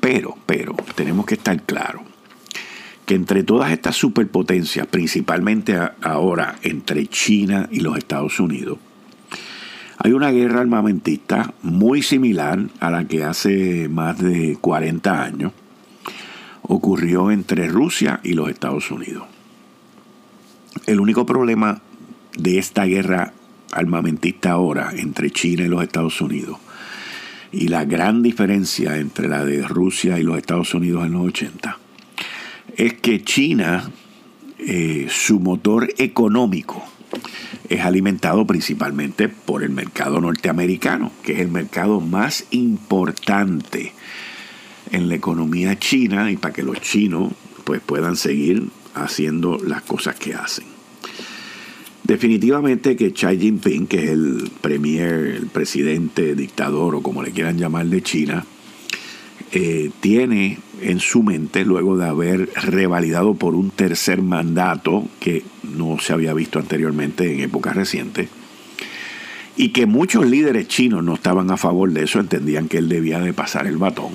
Pero, 0.00 0.36
pero, 0.46 0.74
tenemos 0.94 1.26
que 1.26 1.34
estar 1.34 1.62
claros 1.62 2.02
que 3.06 3.14
entre 3.14 3.42
todas 3.42 3.70
estas 3.70 3.96
superpotencias, 3.96 4.86
principalmente 4.86 5.78
ahora 6.02 6.56
entre 6.62 7.06
China 7.06 7.68
y 7.70 7.80
los 7.80 7.98
Estados 7.98 8.40
Unidos, 8.40 8.78
hay 9.98 10.12
una 10.12 10.30
guerra 10.30 10.60
armamentista 10.60 11.54
muy 11.62 12.02
similar 12.02 12.58
a 12.80 12.90
la 12.90 13.06
que 13.06 13.24
hace 13.24 13.88
más 13.88 14.18
de 14.18 14.58
40 14.60 15.22
años 15.22 15.52
ocurrió 16.62 17.30
entre 17.30 17.68
Rusia 17.68 18.20
y 18.22 18.32
los 18.32 18.48
Estados 18.48 18.90
Unidos. 18.90 19.24
El 20.86 21.00
único 21.00 21.24
problema 21.24 21.80
de 22.36 22.58
esta 22.58 22.84
guerra 22.84 23.32
armamentista 23.74 24.52
ahora 24.52 24.92
entre 24.96 25.30
China 25.30 25.64
y 25.64 25.68
los 25.68 25.82
Estados 25.82 26.20
Unidos 26.20 26.58
y 27.52 27.68
la 27.68 27.84
gran 27.84 28.22
diferencia 28.22 28.98
entre 28.98 29.28
la 29.28 29.44
de 29.44 29.62
Rusia 29.62 30.18
y 30.18 30.22
los 30.22 30.36
Estados 30.36 30.74
Unidos 30.74 31.06
en 31.06 31.12
los 31.12 31.26
80 31.26 31.78
es 32.76 32.94
que 32.94 33.22
China, 33.22 33.90
eh, 34.58 35.06
su 35.08 35.38
motor 35.38 35.88
económico, 35.98 36.82
es 37.68 37.80
alimentado 37.82 38.46
principalmente 38.46 39.28
por 39.28 39.62
el 39.62 39.70
mercado 39.70 40.20
norteamericano, 40.20 41.12
que 41.22 41.34
es 41.34 41.40
el 41.40 41.48
mercado 41.48 42.00
más 42.00 42.44
importante 42.50 43.92
en 44.90 45.08
la 45.08 45.14
economía 45.14 45.78
china 45.78 46.30
y 46.30 46.36
para 46.36 46.52
que 46.52 46.62
los 46.62 46.80
chinos 46.80 47.32
pues, 47.64 47.80
puedan 47.80 48.16
seguir 48.16 48.68
haciendo 48.94 49.58
las 49.58 49.82
cosas 49.82 50.16
que 50.16 50.34
hacen. 50.34 50.73
Definitivamente 52.04 52.96
que 52.96 53.12
Xi 53.12 53.38
Jinping, 53.38 53.86
que 53.86 54.04
es 54.04 54.10
el 54.10 54.50
premier, 54.60 55.12
el 55.12 55.46
presidente, 55.46 56.34
dictador 56.34 56.94
o 56.96 57.02
como 57.02 57.22
le 57.22 57.30
quieran 57.30 57.56
llamar 57.56 57.86
de 57.86 58.02
China, 58.02 58.44
eh, 59.52 59.90
tiene 60.00 60.58
en 60.82 61.00
su 61.00 61.22
mente, 61.22 61.64
luego 61.64 61.96
de 61.96 62.06
haber 62.06 62.50
revalidado 62.56 63.34
por 63.34 63.54
un 63.54 63.70
tercer 63.70 64.20
mandato 64.20 65.08
que 65.18 65.44
no 65.62 65.98
se 65.98 66.12
había 66.12 66.34
visto 66.34 66.58
anteriormente 66.58 67.32
en 67.32 67.40
épocas 67.40 67.74
recientes, 67.74 68.28
y 69.56 69.70
que 69.70 69.86
muchos 69.86 70.26
líderes 70.26 70.68
chinos 70.68 71.02
no 71.02 71.14
estaban 71.14 71.50
a 71.50 71.56
favor 71.56 71.90
de 71.90 72.02
eso, 72.02 72.20
entendían 72.20 72.68
que 72.68 72.78
él 72.78 72.90
debía 72.90 73.20
de 73.20 73.32
pasar 73.32 73.66
el 73.66 73.78
batón. 73.78 74.12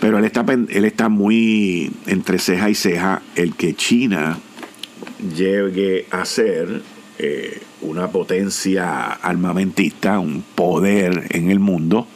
Pero 0.00 0.18
él 0.18 0.24
está, 0.24 0.44
él 0.50 0.84
está 0.84 1.08
muy 1.08 1.92
entre 2.06 2.38
ceja 2.38 2.68
y 2.68 2.74
ceja 2.74 3.22
el 3.36 3.54
que 3.54 3.74
China 3.74 4.38
llegue 5.34 6.06
a 6.10 6.24
ser 6.24 6.82
eh, 7.18 7.60
una 7.82 8.08
potencia 8.08 9.12
armamentista, 9.12 10.18
un 10.18 10.42
poder 10.42 11.26
en 11.30 11.50
el 11.50 11.60
mundo, 11.60 12.06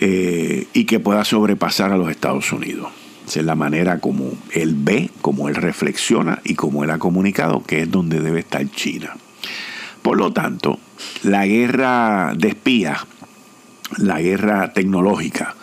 eh, 0.00 0.66
y 0.72 0.84
que 0.84 1.00
pueda 1.00 1.24
sobrepasar 1.24 1.92
a 1.92 1.96
los 1.96 2.10
Estados 2.10 2.52
Unidos. 2.52 2.88
Esa 3.26 3.40
es 3.40 3.46
la 3.46 3.54
manera 3.54 4.00
como 4.00 4.32
él 4.52 4.74
ve, 4.76 5.10
como 5.20 5.48
él 5.48 5.54
reflexiona 5.54 6.40
y 6.44 6.54
como 6.54 6.82
él 6.82 6.90
ha 6.90 6.98
comunicado 6.98 7.62
que 7.62 7.82
es 7.82 7.90
donde 7.90 8.20
debe 8.20 8.40
estar 8.40 8.68
China. 8.70 9.16
Por 10.02 10.18
lo 10.18 10.32
tanto, 10.32 10.80
la 11.22 11.46
guerra 11.46 12.32
de 12.36 12.48
espías, 12.48 13.06
la 13.96 14.20
guerra 14.20 14.72
tecnológica, 14.72 15.54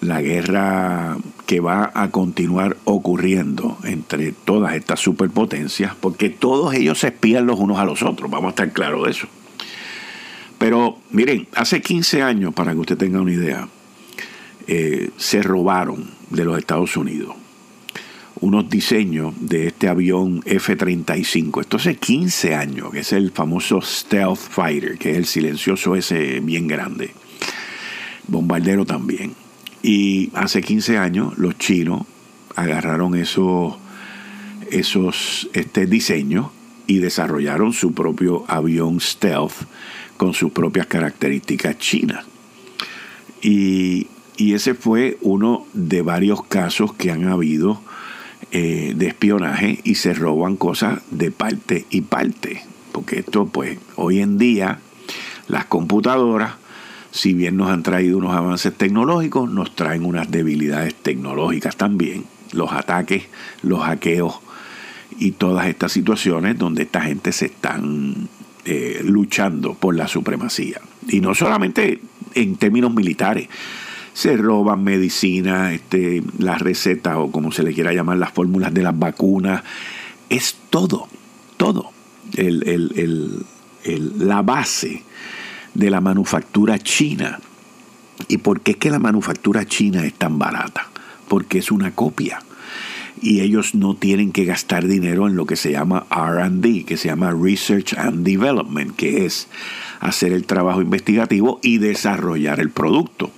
la 0.00 0.22
guerra 0.22 1.16
que 1.46 1.60
va 1.60 1.90
a 1.94 2.10
continuar 2.10 2.76
ocurriendo 2.84 3.78
entre 3.84 4.32
todas 4.32 4.74
estas 4.74 5.00
superpotencias, 5.00 5.94
porque 6.00 6.30
todos 6.30 6.74
ellos 6.74 7.00
se 7.00 7.08
espían 7.08 7.46
los 7.46 7.58
unos 7.58 7.78
a 7.78 7.84
los 7.84 8.02
otros, 8.02 8.30
vamos 8.30 8.48
a 8.48 8.50
estar 8.50 8.72
claros 8.72 9.04
de 9.04 9.10
eso. 9.10 9.26
Pero 10.58 10.98
miren, 11.10 11.48
hace 11.54 11.80
15 11.80 12.22
años, 12.22 12.54
para 12.54 12.72
que 12.72 12.78
usted 12.78 12.98
tenga 12.98 13.20
una 13.20 13.32
idea, 13.32 13.68
eh, 14.66 15.10
se 15.16 15.42
robaron 15.42 16.10
de 16.30 16.44
los 16.44 16.58
Estados 16.58 16.96
Unidos 16.96 17.34
unos 18.40 18.70
diseños 18.70 19.34
de 19.38 19.66
este 19.66 19.88
avión 19.88 20.42
F-35. 20.44 21.60
Esto 21.60 21.76
hace 21.76 21.96
15 21.96 22.54
años, 22.54 22.90
que 22.90 23.00
es 23.00 23.12
el 23.12 23.32
famoso 23.32 23.80
Stealth 23.82 24.38
Fighter, 24.38 24.98
que 24.98 25.10
es 25.10 25.16
el 25.18 25.26
silencioso 25.26 25.94
ese 25.94 26.40
bien 26.40 26.66
grande. 26.66 27.10
Bombardero 28.26 28.86
también. 28.86 29.34
Y 29.82 30.30
hace 30.34 30.60
15 30.60 30.98
años 30.98 31.38
los 31.38 31.56
chinos 31.58 32.02
agarraron 32.56 33.14
esos, 33.14 33.76
esos 34.70 35.48
este, 35.52 35.86
diseños 35.86 36.48
y 36.86 36.98
desarrollaron 36.98 37.72
su 37.72 37.94
propio 37.94 38.44
avión 38.48 39.00
stealth 39.00 39.52
con 40.16 40.34
sus 40.34 40.52
propias 40.52 40.86
características 40.86 41.78
chinas. 41.78 42.26
Y, 43.40 44.08
ese 44.38 44.74
fue 44.74 45.18
uno 45.20 45.66
de 45.74 46.00
varios 46.02 46.42
casos 46.42 46.94
que 46.94 47.10
han 47.10 47.28
habido 47.28 47.80
eh, 48.52 48.94
de 48.96 49.06
espionaje 49.06 49.80
y 49.84 49.96
se 49.96 50.14
roban 50.14 50.56
cosas 50.56 51.02
de 51.10 51.30
parte 51.30 51.84
y 51.90 52.00
parte. 52.00 52.62
Porque 52.90 53.20
esto, 53.20 53.46
pues, 53.46 53.78
hoy 53.96 54.20
en 54.20 54.38
día, 54.38 54.80
las 55.46 55.66
computadoras 55.66 56.54
si 57.10 57.34
bien 57.34 57.56
nos 57.56 57.70
han 57.70 57.82
traído 57.82 58.18
unos 58.18 58.34
avances 58.34 58.74
tecnológicos, 58.74 59.50
nos 59.50 59.74
traen 59.74 60.04
unas 60.04 60.30
debilidades 60.30 60.94
tecnológicas 60.94 61.76
también. 61.76 62.24
Los 62.52 62.72
ataques, 62.72 63.24
los 63.62 63.80
hackeos 63.80 64.40
y 65.18 65.32
todas 65.32 65.66
estas 65.66 65.92
situaciones 65.92 66.58
donde 66.58 66.82
esta 66.82 67.00
gente 67.02 67.32
se 67.32 67.46
están 67.46 68.28
eh, 68.64 69.00
luchando 69.04 69.74
por 69.74 69.96
la 69.96 70.06
supremacía. 70.06 70.80
Y 71.08 71.20
no 71.20 71.34
solamente 71.34 72.00
en 72.34 72.56
términos 72.56 72.94
militares, 72.94 73.48
se 74.12 74.36
roban 74.36 74.84
medicina, 74.84 75.72
este, 75.72 76.22
las 76.38 76.60
recetas 76.60 77.16
o 77.16 77.30
como 77.30 77.52
se 77.52 77.62
le 77.62 77.72
quiera 77.72 77.92
llamar, 77.92 78.18
las 78.18 78.32
fórmulas 78.32 78.72
de 78.74 78.82
las 78.82 78.98
vacunas. 78.98 79.62
Es 80.28 80.56
todo, 80.70 81.08
todo. 81.56 81.90
la 84.18 84.42
base 84.42 85.02
de 85.74 85.90
la 85.90 86.00
manufactura 86.00 86.78
china. 86.78 87.40
¿Y 88.28 88.38
por 88.38 88.60
qué 88.60 88.72
es 88.72 88.76
que 88.76 88.90
la 88.90 88.98
manufactura 88.98 89.66
china 89.66 90.04
es 90.04 90.14
tan 90.14 90.38
barata? 90.38 90.88
Porque 91.28 91.58
es 91.58 91.70
una 91.70 91.94
copia. 91.94 92.40
Y 93.22 93.40
ellos 93.40 93.74
no 93.74 93.94
tienen 93.94 94.32
que 94.32 94.44
gastar 94.44 94.86
dinero 94.86 95.26
en 95.26 95.36
lo 95.36 95.46
que 95.46 95.56
se 95.56 95.72
llama 95.72 96.06
RD, 96.10 96.84
que 96.84 96.96
se 96.96 97.08
llama 97.08 97.32
Research 97.32 97.94
and 97.94 98.24
Development, 98.24 98.94
que 98.96 99.26
es 99.26 99.48
hacer 100.00 100.32
el 100.32 100.44
trabajo 100.44 100.80
investigativo 100.80 101.60
y 101.62 101.78
desarrollar 101.78 102.60
el 102.60 102.70
producto. 102.70 103.30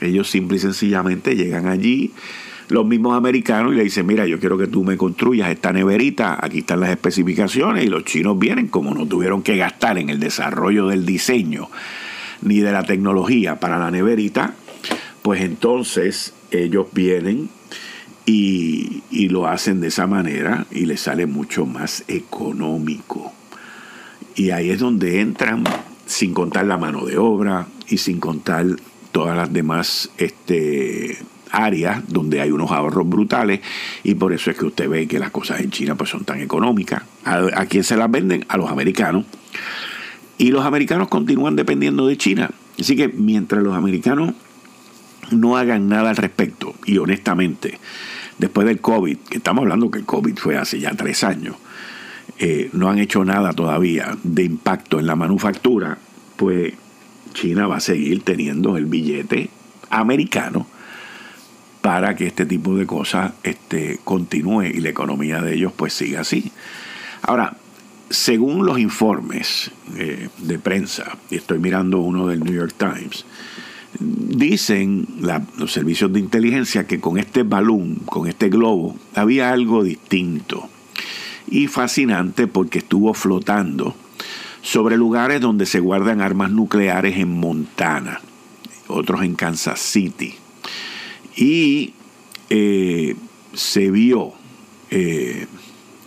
Ellos 0.00 0.28
simple 0.30 0.58
y 0.58 0.60
sencillamente 0.60 1.36
llegan 1.36 1.66
allí, 1.68 2.12
los 2.68 2.86
mismos 2.86 3.16
americanos 3.16 3.72
y 3.72 3.76
le 3.76 3.84
dicen, 3.84 4.06
mira, 4.06 4.26
yo 4.26 4.40
quiero 4.40 4.56
que 4.56 4.66
tú 4.66 4.84
me 4.84 4.96
construyas 4.96 5.50
esta 5.50 5.72
neverita, 5.72 6.38
aquí 6.40 6.58
están 6.58 6.80
las 6.80 6.90
especificaciones 6.90 7.84
y 7.84 7.88
los 7.88 8.04
chinos 8.04 8.38
vienen 8.38 8.68
como 8.68 8.94
no 8.94 9.06
tuvieron 9.06 9.42
que 9.42 9.56
gastar 9.56 9.98
en 9.98 10.10
el 10.10 10.20
desarrollo 10.20 10.88
del 10.88 11.04
diseño 11.04 11.68
ni 12.42 12.60
de 12.60 12.72
la 12.72 12.84
tecnología 12.84 13.60
para 13.60 13.78
la 13.78 13.90
neverita, 13.90 14.54
pues 15.22 15.40
entonces 15.42 16.34
ellos 16.50 16.86
vienen 16.92 17.48
y, 18.26 19.02
y 19.10 19.28
lo 19.28 19.46
hacen 19.46 19.80
de 19.80 19.88
esa 19.88 20.06
manera 20.06 20.66
y 20.70 20.86
les 20.86 21.00
sale 21.00 21.26
mucho 21.26 21.66
más 21.66 22.04
económico. 22.08 23.32
Y 24.36 24.50
ahí 24.50 24.70
es 24.70 24.80
donde 24.80 25.20
entran, 25.20 25.64
sin 26.06 26.34
contar 26.34 26.66
la 26.66 26.76
mano 26.76 27.04
de 27.04 27.18
obra 27.18 27.66
y 27.88 27.98
sin 27.98 28.20
contar 28.20 28.66
todas 29.12 29.36
las 29.36 29.52
demás 29.52 30.10
este, 30.18 31.18
áreas 31.54 32.02
donde 32.08 32.40
hay 32.40 32.50
unos 32.50 32.70
ahorros 32.70 33.08
brutales 33.08 33.60
y 34.02 34.14
por 34.14 34.32
eso 34.32 34.50
es 34.50 34.56
que 34.56 34.66
usted 34.66 34.88
ve 34.88 35.06
que 35.06 35.18
las 35.18 35.30
cosas 35.30 35.60
en 35.60 35.70
China 35.70 35.94
pues 35.94 36.10
son 36.10 36.24
tan 36.24 36.40
económicas. 36.40 37.02
¿A, 37.24 37.64
quién 37.66 37.84
se 37.84 37.96
las 37.96 38.10
venden? 38.10 38.44
A 38.48 38.56
los 38.56 38.70
americanos. 38.70 39.24
Y 40.36 40.50
los 40.50 40.64
americanos 40.64 41.08
continúan 41.08 41.56
dependiendo 41.56 42.06
de 42.06 42.16
China. 42.16 42.50
Así 42.78 42.96
que 42.96 43.08
mientras 43.08 43.62
los 43.62 43.74
americanos 43.74 44.34
no 45.30 45.56
hagan 45.56 45.88
nada 45.88 46.10
al 46.10 46.16
respecto, 46.16 46.74
y 46.84 46.98
honestamente, 46.98 47.78
después 48.38 48.66
del 48.66 48.80
COVID, 48.80 49.16
que 49.16 49.38
estamos 49.38 49.62
hablando 49.62 49.90
que 49.90 50.00
el 50.00 50.04
COVID 50.04 50.36
fue 50.36 50.58
hace 50.58 50.80
ya 50.80 50.90
tres 50.90 51.24
años, 51.24 51.56
eh, 52.38 52.68
no 52.72 52.90
han 52.90 52.98
hecho 52.98 53.24
nada 53.24 53.52
todavía 53.52 54.16
de 54.24 54.42
impacto 54.42 54.98
en 54.98 55.06
la 55.06 55.14
manufactura, 55.14 55.98
pues 56.36 56.74
China 57.32 57.68
va 57.68 57.76
a 57.76 57.80
seguir 57.80 58.22
teniendo 58.22 58.76
el 58.76 58.86
billete 58.86 59.50
americano 59.90 60.66
para 61.84 62.16
que 62.16 62.26
este 62.26 62.46
tipo 62.46 62.74
de 62.74 62.86
cosas 62.86 63.34
este, 63.42 64.00
continúe 64.04 64.62
y 64.62 64.80
la 64.80 64.88
economía 64.88 65.42
de 65.42 65.54
ellos 65.54 65.70
pues 65.76 65.92
siga 65.92 66.22
así. 66.22 66.50
Ahora, 67.20 67.58
según 68.08 68.64
los 68.64 68.78
informes 68.78 69.70
eh, 69.94 70.30
de 70.38 70.58
prensa, 70.58 71.18
y 71.28 71.36
estoy 71.36 71.58
mirando 71.58 71.98
uno 71.98 72.26
del 72.26 72.40
New 72.40 72.54
York 72.54 72.72
Times, 72.78 73.26
dicen 74.00 75.06
los 75.58 75.74
servicios 75.74 76.10
de 76.10 76.20
inteligencia 76.20 76.86
que 76.86 77.00
con 77.00 77.18
este 77.18 77.42
balón, 77.42 77.96
con 78.06 78.28
este 78.28 78.48
globo, 78.48 78.96
había 79.14 79.52
algo 79.52 79.84
distinto 79.84 80.70
y 81.46 81.66
fascinante 81.66 82.46
porque 82.46 82.78
estuvo 82.78 83.12
flotando 83.12 83.94
sobre 84.62 84.96
lugares 84.96 85.42
donde 85.42 85.66
se 85.66 85.80
guardan 85.80 86.22
armas 86.22 86.50
nucleares 86.50 87.18
en 87.18 87.38
Montana, 87.38 88.22
otros 88.88 89.22
en 89.22 89.34
Kansas 89.34 89.80
City. 89.80 90.36
Y 91.36 91.94
eh, 92.50 93.16
se 93.52 93.90
vio 93.90 94.32
eh, 94.90 95.46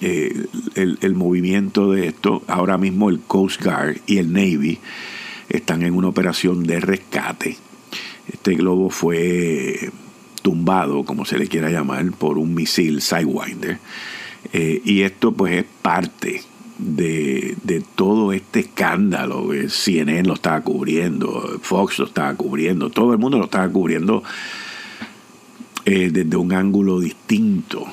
eh, 0.02 0.46
el, 0.76 0.98
el, 1.02 1.16
movimiento 1.16 1.92
de 1.92 2.08
esto. 2.08 2.44
Ahora 2.48 2.78
mismo 2.78 3.10
el 3.10 3.20
Coast 3.20 3.64
Guard 3.64 3.98
y 4.06 4.18
el 4.18 4.32
Navy 4.32 4.80
están 5.50 5.84
en 5.84 5.94
una 5.94 6.08
operación 6.08 6.66
de 6.66 6.80
rescate. 6.80 7.58
Este 8.32 8.56
globo 8.56 8.90
fue 8.90 9.92
tumbado, 10.42 11.04
como 11.04 11.26
se 11.26 11.38
le 11.38 11.48
quiera 11.48 11.70
llamar, 11.70 12.12
por 12.12 12.38
un 12.38 12.54
misil 12.54 13.02
Sidewinder. 13.02 13.80
y 14.54 15.02
esto 15.02 15.32
pues 15.34 15.54
es 15.54 15.66
parte 15.82 16.42
de, 16.78 17.84
todo 17.96 18.34
este 18.34 18.62
escándalo. 18.62 19.50
CNN 19.68 20.28
lo 20.28 20.36
estaba 20.36 20.62
cubriendo, 20.62 21.60
Fox 21.62 22.00
lo 22.00 22.06
estaba 22.06 22.34
cubriendo, 22.36 22.90
todo 22.90 23.14
el 23.14 23.20
mundo 23.20 23.38
lo 23.38 23.46
estaba 23.46 23.70
cubriendo 23.70 24.24
eh, 25.90 26.10
desde 26.12 26.36
un 26.36 26.52
ángulo 26.52 27.00
distinto. 27.00 27.88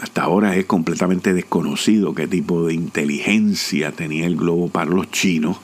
Hasta 0.00 0.24
ahora 0.24 0.56
es 0.56 0.66
completamente 0.66 1.32
desconocido 1.32 2.12
qué 2.12 2.26
tipo 2.26 2.66
de 2.66 2.74
inteligencia 2.74 3.92
tenía 3.92 4.26
el 4.26 4.34
globo 4.34 4.68
para 4.68 4.90
los 4.90 5.08
chinos 5.12 5.58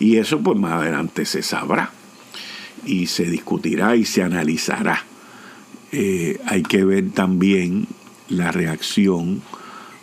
y 0.00 0.16
eso 0.16 0.40
pues 0.40 0.58
más 0.58 0.72
adelante 0.72 1.24
se 1.24 1.44
sabrá 1.44 1.92
y 2.84 3.06
se 3.06 3.26
discutirá 3.26 3.94
y 3.94 4.04
se 4.04 4.24
analizará. 4.24 5.04
Eh, 5.92 6.40
hay 6.46 6.64
que 6.64 6.84
ver 6.84 7.10
también 7.10 7.86
la 8.28 8.50
reacción 8.50 9.40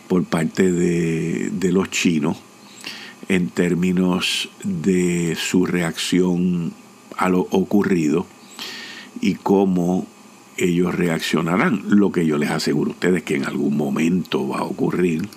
por 0.08 0.24
parte 0.24 0.72
de, 0.72 1.70
los 1.70 1.90
chinos 1.90 2.38
en 3.28 3.50
términos 3.50 4.48
de 4.64 5.36
su 5.38 5.66
reacción 5.66 6.72
a 7.18 7.28
lo 7.28 7.40
ocurrido 7.50 8.26
y 9.20 9.34
cómo 9.34 10.06
ellos 10.58 10.94
reaccionarán. 10.94 11.82
Lo 11.88 12.12
que 12.12 12.26
yo 12.26 12.38
les 12.38 12.50
aseguro 12.50 12.90
a 12.90 12.94
ustedes 12.94 13.22
que 13.22 13.36
en 13.36 13.44
algún 13.44 13.76
momento 13.76 14.48
va 14.48 14.58
a 14.58 14.64
ocurrir 14.64 15.28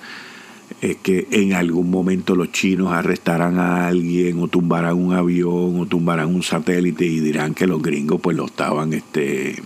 es 0.82 0.98
que 0.98 1.28
en 1.32 1.54
algún 1.54 1.92
momento 1.92 2.36
los 2.36 2.52
chinos 2.52 2.92
arrestarán 2.94 3.60
a 3.60 3.88
alguien 3.88 4.40
o 4.40 4.48
tumbarán 4.48 4.96
un 4.96 5.14
avión 5.14 5.80
o 5.80 5.86
tumbarán 5.86 6.34
un 6.34 6.44
satélite 6.44 7.06
y 7.06 7.20
dirán 7.20 7.54
que 7.54 7.68
los 7.68 7.82
gringos 7.82 8.20
pues 8.22 8.38
lo 8.38 8.46
estaban 8.46 8.94
este 8.94 9.62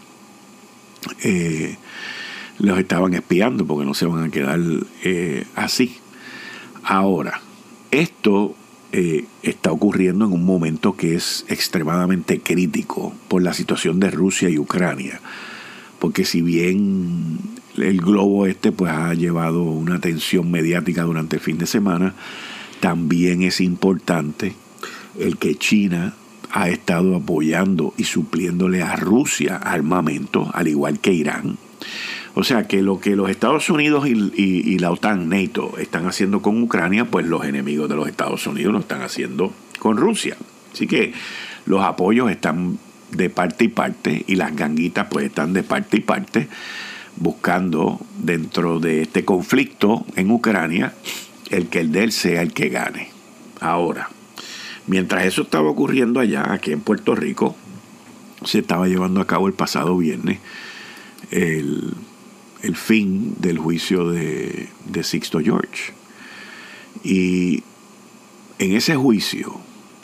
eh, 1.23 1.77
los 2.59 2.79
estaban 2.79 3.13
espiando 3.13 3.65
porque 3.65 3.85
no 3.85 3.93
se 3.93 4.05
van 4.05 4.25
a 4.25 4.29
quedar 4.29 4.59
eh, 5.03 5.45
así. 5.55 5.97
Ahora, 6.83 7.41
esto 7.91 8.55
eh, 8.97 9.25
está 9.43 9.73
ocurriendo 9.73 10.23
en 10.23 10.31
un 10.31 10.45
momento 10.45 10.95
que 10.95 11.15
es 11.15 11.43
extremadamente 11.49 12.39
crítico 12.39 13.13
por 13.27 13.41
la 13.41 13.53
situación 13.53 13.99
de 13.99 14.09
Rusia 14.09 14.49
y 14.49 14.57
Ucrania. 14.57 15.19
Porque 15.99 16.23
si 16.23 16.41
bien 16.41 17.39
el 17.75 17.99
globo 17.99 18.45
este 18.45 18.71
pues 18.71 18.93
ha 18.93 19.13
llevado 19.13 19.63
una 19.63 19.95
atención 19.95 20.49
mediática 20.49 21.03
durante 21.03 21.35
el 21.35 21.41
fin 21.41 21.57
de 21.57 21.67
semana, 21.67 22.13
también 22.79 23.43
es 23.43 23.59
importante 23.59 24.55
el 25.19 25.35
que 25.35 25.55
China 25.55 26.13
ha 26.51 26.69
estado 26.69 27.17
apoyando 27.17 27.93
y 27.97 28.05
supliéndole 28.05 28.81
a 28.81 28.95
Rusia 28.95 29.57
armamento, 29.57 30.49
al 30.53 30.69
igual 30.69 31.01
que 31.01 31.11
Irán. 31.11 31.57
O 32.35 32.43
sea 32.43 32.67
que 32.67 32.81
lo 32.81 32.99
que 32.99 33.15
los 33.15 33.29
Estados 33.29 33.69
Unidos 33.69 34.05
y, 34.07 34.77
la 34.79 34.91
OTAN, 34.91 35.29
NATO, 35.29 35.77
están 35.79 36.05
haciendo 36.05 36.41
con 36.41 36.61
Ucrania, 36.61 37.05
pues 37.05 37.25
los 37.25 37.45
enemigos 37.45 37.89
de 37.89 37.95
los 37.95 38.09
Estados 38.09 38.45
Unidos 38.45 38.73
lo 38.73 38.79
están 38.79 39.01
haciendo 39.01 39.53
con 39.79 39.95
Rusia. 39.95 40.35
Así 40.73 40.85
que 40.85 41.13
los 41.65 41.81
apoyos 41.81 42.29
están 42.29 42.77
de 43.11 43.29
parte 43.29 43.65
y 43.65 43.67
parte 43.69 44.25
y 44.27 44.35
las 44.35 44.53
ganguitas 44.53 45.07
pues 45.09 45.27
están 45.27 45.53
de 45.53 45.63
parte 45.63 45.97
y 45.97 46.01
parte 46.01 46.49
buscando 47.15 48.01
dentro 48.19 48.81
de 48.81 49.03
este 49.03 49.23
conflicto 49.23 50.05
en 50.17 50.29
Ucrania 50.29 50.93
el 51.49 51.67
que 51.67 51.79
el 51.79 51.93
de 51.93 52.03
él 52.03 52.11
sea 52.11 52.41
el 52.41 52.51
que 52.51 52.67
gane. 52.67 53.09
Ahora, 53.61 54.09
mientras 54.87 55.25
eso 55.25 55.43
estaba 55.43 55.69
ocurriendo 55.69 56.19
allá, 56.19 56.51
aquí 56.51 56.73
en 56.73 56.81
Puerto 56.81 57.15
Rico, 57.15 57.55
se 58.43 58.59
estaba 58.59 58.89
llevando 58.89 59.21
a 59.21 59.27
cabo 59.27 59.47
el 59.47 59.53
pasado 59.53 59.97
viernes 59.97 60.39
el 61.31 61.93
el 62.61 62.75
fin 62.75 63.35
del 63.39 63.57
juicio 63.57 64.09
de, 64.09 64.69
Sixto 65.03 65.39
George. 65.39 65.93
Y 67.03 67.63
en 68.59 68.75
ese 68.75 68.95
juicio, 68.95 69.59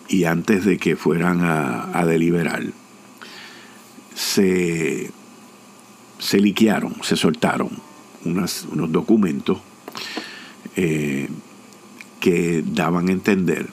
y 0.07 0.25
antes 0.25 0.65
de 0.65 0.77
que 0.77 0.95
fueran 0.95 1.41
a, 1.43 2.05
deliberar, 2.05 2.63
se, 4.13 5.11
se 6.19 6.39
liquearon, 6.39 6.95
se 7.03 7.15
soltaron 7.15 7.69
unos 8.23 8.91
documentos 8.91 9.59
eh, 10.75 11.27
que 12.19 12.63
daban 12.65 13.09
a 13.09 13.11
entender 13.11 13.67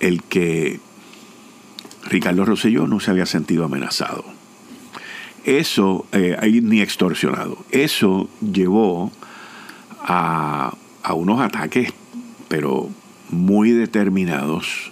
el 0.00 0.22
que 0.22 0.80
Ricardo 2.04 2.44
Rosselló 2.44 2.86
no 2.86 3.00
se 3.00 3.10
había 3.10 3.26
sentido 3.26 3.64
amenazado 3.64 4.41
eso, 5.44 6.06
eh, 6.12 6.60
ni 6.62 6.80
extorsionado, 6.80 7.58
eso 7.70 8.28
llevó 8.40 9.12
a, 10.00 10.74
a 11.02 11.14
unos 11.14 11.40
ataques, 11.40 11.92
pero 12.48 12.88
muy 13.30 13.70
determinados 13.70 14.90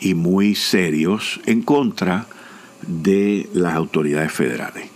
y 0.00 0.14
muy 0.14 0.54
serios 0.54 1.40
en 1.46 1.62
contra 1.62 2.26
de 2.86 3.48
las 3.52 3.74
autoridades 3.74 4.32
federales. 4.32 4.88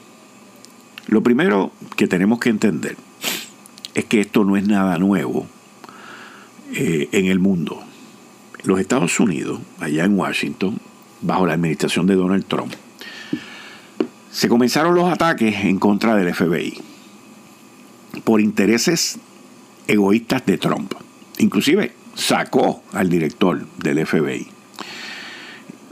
Lo 1.06 1.22
primero 1.22 1.72
que 1.96 2.06
tenemos 2.06 2.38
que 2.38 2.48
entender 2.48 2.96
es 3.94 4.04
que 4.06 4.20
esto 4.20 4.44
no 4.44 4.56
es 4.56 4.66
nada 4.66 4.98
nuevo 4.98 5.46
eh, 6.72 7.08
en 7.12 7.26
el 7.26 7.38
mundo. 7.38 7.82
Los 8.64 8.80
Estados 8.80 9.20
Unidos, 9.20 9.60
allá 9.80 10.04
en 10.04 10.18
Washington, 10.18 10.78
bajo 11.20 11.46
la 11.46 11.54
administración 11.54 12.06
de 12.06 12.14
Donald 12.14 12.46
Trump, 12.46 12.72
se 14.34 14.48
comenzaron 14.48 14.96
los 14.96 15.08
ataques 15.08 15.64
en 15.64 15.78
contra 15.78 16.16
del 16.16 16.34
FBI 16.34 16.74
por 18.24 18.40
intereses 18.40 19.18
egoístas 19.86 20.44
de 20.44 20.58
Trump. 20.58 20.92
Inclusive 21.38 21.92
sacó 22.16 22.82
al 22.92 23.08
director 23.08 23.64
del 23.78 24.04
FBI 24.04 24.48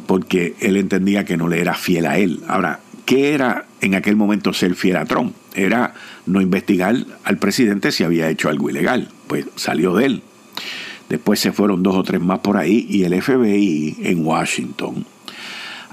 porque 0.07 0.57
él 0.59 0.77
entendía 0.77 1.25
que 1.25 1.37
no 1.37 1.49
le 1.49 1.61
era 1.61 1.75
fiel 1.75 2.05
a 2.05 2.19
él. 2.19 2.41
Ahora, 2.49 2.81
¿qué 3.05 3.33
era 3.33 3.67
en 3.81 3.95
aquel 3.95 4.17
momento 4.17 4.53
ser 4.53 4.75
fiel 4.75 4.97
a 4.97 5.05
Trump? 5.05 5.37
Era 5.55 5.95
no 6.27 6.41
investigar 6.41 6.97
al 7.23 7.39
presidente 7.39 7.93
si 7.93 8.03
había 8.03 8.29
hecho 8.29 8.49
algo 8.49 8.69
ilegal. 8.69 9.09
Pues 9.29 9.47
salió 9.55 9.95
de 9.95 10.07
él. 10.07 10.23
Después 11.09 11.39
se 11.39 11.53
fueron 11.53 11.85
dos 11.85 11.95
o 11.95 12.03
tres 12.03 12.21
más 12.21 12.41
por 12.41 12.57
ahí 12.57 12.87
y 12.91 13.05
el 13.05 13.23
FBI 13.23 13.99
en 14.01 14.27
Washington 14.27 15.07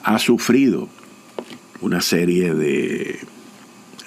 ha 0.03 0.17
sufrido 0.17 0.89
una 1.81 2.01
serie 2.01 2.53
de, 2.53 3.19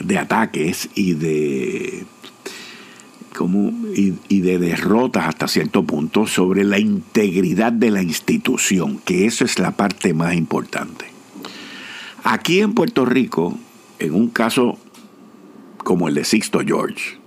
de 0.00 0.18
ataques 0.18 0.88
y 0.94 1.14
de 1.14 2.04
como, 3.36 3.72
y, 3.94 4.40
de 4.40 4.58
derrotas 4.58 5.26
hasta 5.26 5.48
cierto 5.48 5.84
punto 5.84 6.26
sobre 6.26 6.64
la 6.64 6.78
integridad 6.78 7.72
de 7.72 7.90
la 7.90 8.02
institución, 8.02 8.98
que 8.98 9.26
eso 9.26 9.44
es 9.44 9.58
la 9.58 9.72
parte 9.72 10.14
más 10.14 10.34
importante. 10.34 11.06
Aquí 12.24 12.60
en 12.60 12.74
Puerto 12.74 13.04
Rico, 13.04 13.58
en 13.98 14.14
un 14.14 14.28
caso 14.28 14.78
como 15.78 16.08
el 16.08 16.14
de 16.14 16.24
Sixto 16.24 16.60
George, 16.60 17.18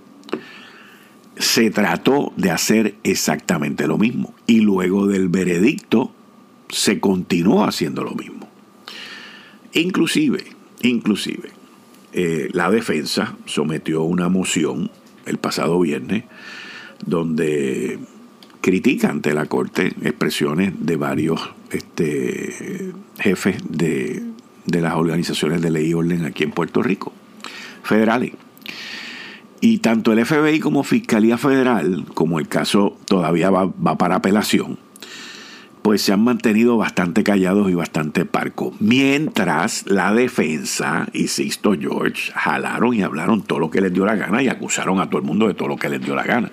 se 1.36 1.70
trató 1.70 2.32
de 2.36 2.50
hacer 2.50 2.94
exactamente 3.02 3.86
lo 3.86 3.98
mismo 3.98 4.32
y 4.46 4.60
luego 4.60 5.06
del 5.06 5.28
veredicto 5.28 6.12
se 6.68 6.98
continuó 6.98 7.64
haciendo 7.64 8.02
lo 8.02 8.14
mismo. 8.14 8.35
Inclusive, 9.76 10.42
inclusive, 10.82 11.50
eh, 12.14 12.48
la 12.52 12.70
defensa 12.70 13.36
sometió 13.44 14.02
una 14.04 14.30
moción 14.30 14.90
el 15.26 15.36
pasado 15.36 15.78
viernes 15.80 16.24
donde 17.04 17.98
critica 18.62 19.10
ante 19.10 19.34
la 19.34 19.44
Corte 19.44 19.92
expresiones 20.02 20.72
de 20.78 20.96
varios 20.96 21.50
este, 21.70 22.94
jefes 23.18 23.56
de, 23.68 24.22
de 24.64 24.80
las 24.80 24.94
organizaciones 24.94 25.60
de 25.60 25.70
ley 25.70 25.90
y 25.90 25.94
orden 25.94 26.24
aquí 26.24 26.42
en 26.42 26.52
Puerto 26.52 26.82
Rico, 26.82 27.12
federales. 27.82 28.32
Y 29.60 29.78
tanto 29.78 30.12
el 30.12 30.24
FBI 30.24 30.58
como 30.58 30.84
Fiscalía 30.84 31.36
Federal, 31.36 32.06
como 32.14 32.38
el 32.38 32.48
caso 32.48 32.96
todavía 33.04 33.50
va, 33.50 33.70
para 33.98 34.16
apelación, 34.16 34.78
pues 35.86 36.02
se 36.02 36.12
han 36.12 36.24
mantenido 36.24 36.76
bastante 36.76 37.22
callados 37.22 37.70
y 37.70 37.74
bastante 37.74 38.24
parcos. 38.24 38.74
Mientras 38.80 39.86
la 39.86 40.12
defensa 40.12 41.06
y 41.12 41.28
Sisto 41.28 41.74
George 41.78 42.32
jalaron 42.34 42.92
y 42.92 43.02
hablaron 43.02 43.42
todo 43.42 43.60
lo 43.60 43.70
que 43.70 43.80
les 43.80 43.92
dio 43.92 44.04
la 44.04 44.16
gana 44.16 44.42
y 44.42 44.48
acusaron 44.48 44.98
a 44.98 45.08
todo 45.08 45.20
el 45.20 45.24
mundo 45.24 45.46
de 45.46 45.54
todo 45.54 45.68
lo 45.68 45.76
que 45.76 45.88
les 45.88 46.00
dio 46.00 46.16
la 46.16 46.24
gana. 46.24 46.50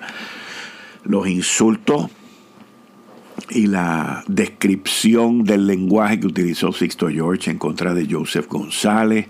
Los 1.04 1.28
insultos 1.28 2.12
y 3.50 3.66
la 3.66 4.24
descripción 4.28 5.44
del 5.44 5.66
lenguaje 5.66 6.20
que 6.20 6.28
utilizó 6.28 6.72
Sixto 6.72 7.10
George 7.10 7.50
en 7.50 7.58
contra 7.58 7.96
de 7.96 8.08
Joseph 8.08 8.46
González, 8.48 9.26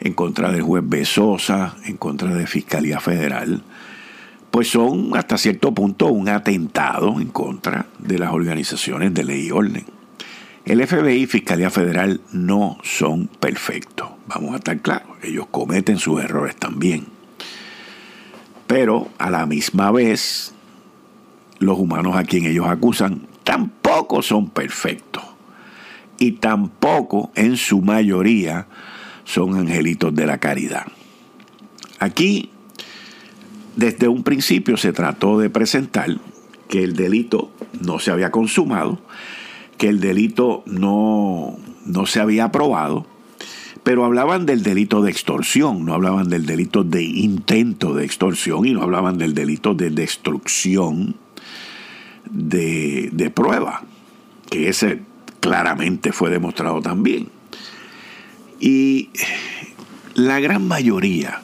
en 0.00 0.12
contra 0.12 0.52
del 0.52 0.60
juez 0.60 0.84
Besosa, 0.86 1.76
en 1.86 1.96
contra 1.96 2.34
de 2.34 2.46
Fiscalía 2.46 3.00
Federal, 3.00 3.62
pues 4.54 4.68
son 4.68 5.16
hasta 5.16 5.36
cierto 5.36 5.74
punto 5.74 6.06
un 6.06 6.28
atentado 6.28 7.20
en 7.20 7.26
contra 7.26 7.86
de 7.98 8.20
las 8.20 8.32
organizaciones 8.32 9.12
de 9.12 9.24
ley 9.24 9.48
y 9.48 9.50
orden. 9.50 9.84
El 10.64 10.86
FBI 10.86 11.22
y 11.22 11.26
Fiscalía 11.26 11.70
Federal 11.70 12.20
no 12.30 12.78
son 12.84 13.26
perfectos, 13.26 14.10
vamos 14.28 14.54
a 14.54 14.58
estar 14.58 14.78
claros, 14.78 15.08
ellos 15.24 15.48
cometen 15.50 15.98
sus 15.98 16.22
errores 16.22 16.54
también. 16.54 17.06
Pero 18.68 19.08
a 19.18 19.28
la 19.28 19.44
misma 19.44 19.90
vez, 19.90 20.54
los 21.58 21.76
humanos 21.76 22.14
a 22.14 22.22
quien 22.22 22.46
ellos 22.46 22.68
acusan 22.68 23.26
tampoco 23.42 24.22
son 24.22 24.50
perfectos. 24.50 25.24
Y 26.16 26.30
tampoco 26.30 27.32
en 27.34 27.56
su 27.56 27.82
mayoría 27.82 28.68
son 29.24 29.56
angelitos 29.56 30.14
de 30.14 30.26
la 30.28 30.38
caridad. 30.38 30.86
Aquí, 31.98 32.50
desde 33.76 34.08
un 34.08 34.22
principio 34.22 34.76
se 34.76 34.92
trató 34.92 35.38
de 35.38 35.50
presentar 35.50 36.18
que 36.68 36.84
el 36.84 36.94
delito 36.94 37.50
no 37.80 37.98
se 37.98 38.10
había 38.10 38.30
consumado, 38.30 38.98
que 39.78 39.88
el 39.88 40.00
delito 40.00 40.62
no, 40.66 41.56
no 41.84 42.06
se 42.06 42.20
había 42.20 42.44
aprobado, 42.44 43.06
pero 43.82 44.04
hablaban 44.04 44.46
del 44.46 44.62
delito 44.62 45.02
de 45.02 45.10
extorsión, 45.10 45.84
no 45.84 45.92
hablaban 45.92 46.28
del 46.28 46.46
delito 46.46 46.84
de 46.84 47.02
intento 47.02 47.94
de 47.94 48.04
extorsión 48.04 48.66
y 48.66 48.72
no 48.72 48.82
hablaban 48.82 49.18
del 49.18 49.34
delito 49.34 49.74
de 49.74 49.90
destrucción 49.90 51.16
de, 52.30 53.10
de 53.12 53.30
prueba, 53.30 53.82
que 54.48 54.68
ese 54.68 55.02
claramente 55.40 56.12
fue 56.12 56.30
demostrado 56.30 56.80
también. 56.80 57.28
Y 58.58 59.10
la 60.14 60.40
gran 60.40 60.66
mayoría 60.66 61.42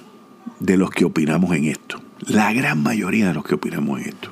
de 0.60 0.78
los 0.78 0.90
que 0.90 1.04
opinamos 1.04 1.54
en 1.54 1.66
esto, 1.66 2.00
la 2.30 2.52
gran 2.52 2.82
mayoría 2.82 3.28
de 3.28 3.34
los 3.34 3.44
que 3.44 3.56
opinamos 3.56 4.00
en 4.00 4.08
esto, 4.08 4.30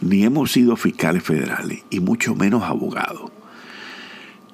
ni 0.00 0.24
hemos 0.24 0.52
sido 0.52 0.76
fiscales 0.76 1.22
federales 1.22 1.82
y 1.90 2.00
mucho 2.00 2.34
menos 2.34 2.62
abogados. 2.62 3.30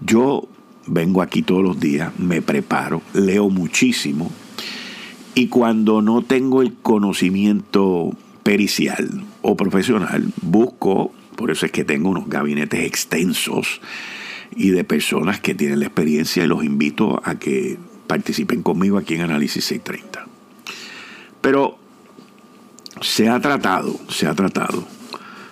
Yo 0.01 0.49
vengo 0.87 1.23
aquí 1.23 1.43
todos 1.43 1.63
los 1.63 1.79
días, 1.79 2.19
me 2.19 2.43
preparo, 2.43 3.03
leo 3.13 3.51
muchísimo 3.51 4.31
y 5.35 5.49
cuando 5.49 6.03
no 6.03 6.23
tengo 6.23 6.63
el 6.63 6.75
conocimiento 6.75 8.17
pericial 8.43 9.25
o 9.43 9.57
profesional, 9.57 10.33
busco, 10.41 11.13
por 11.37 11.51
eso 11.51 11.67
es 11.67 11.73
que 11.73 11.85
tengo 11.85 12.09
unos 12.09 12.29
gabinetes 12.29 12.85
extensos 12.85 13.81
y 14.57 14.71
de 14.71 14.85
personas 14.85 15.41
que 15.41 15.55
tienen 15.55 15.81
la 15.81 15.87
experiencia 15.87 16.45
y 16.45 16.47
los 16.47 16.65
invito 16.65 17.21
a 17.25 17.39
que 17.39 17.79
participen 18.07 18.63
conmigo 18.63 18.99
aquí 18.99 19.15
en 19.15 19.23
Análisis 19.23 19.65
630. 19.67 20.27
Pero 21.41 21.80
se 23.01 23.29
ha 23.29 23.41
tratado, 23.41 23.99
se 24.09 24.27
ha 24.27 24.35
tratado 24.35 24.85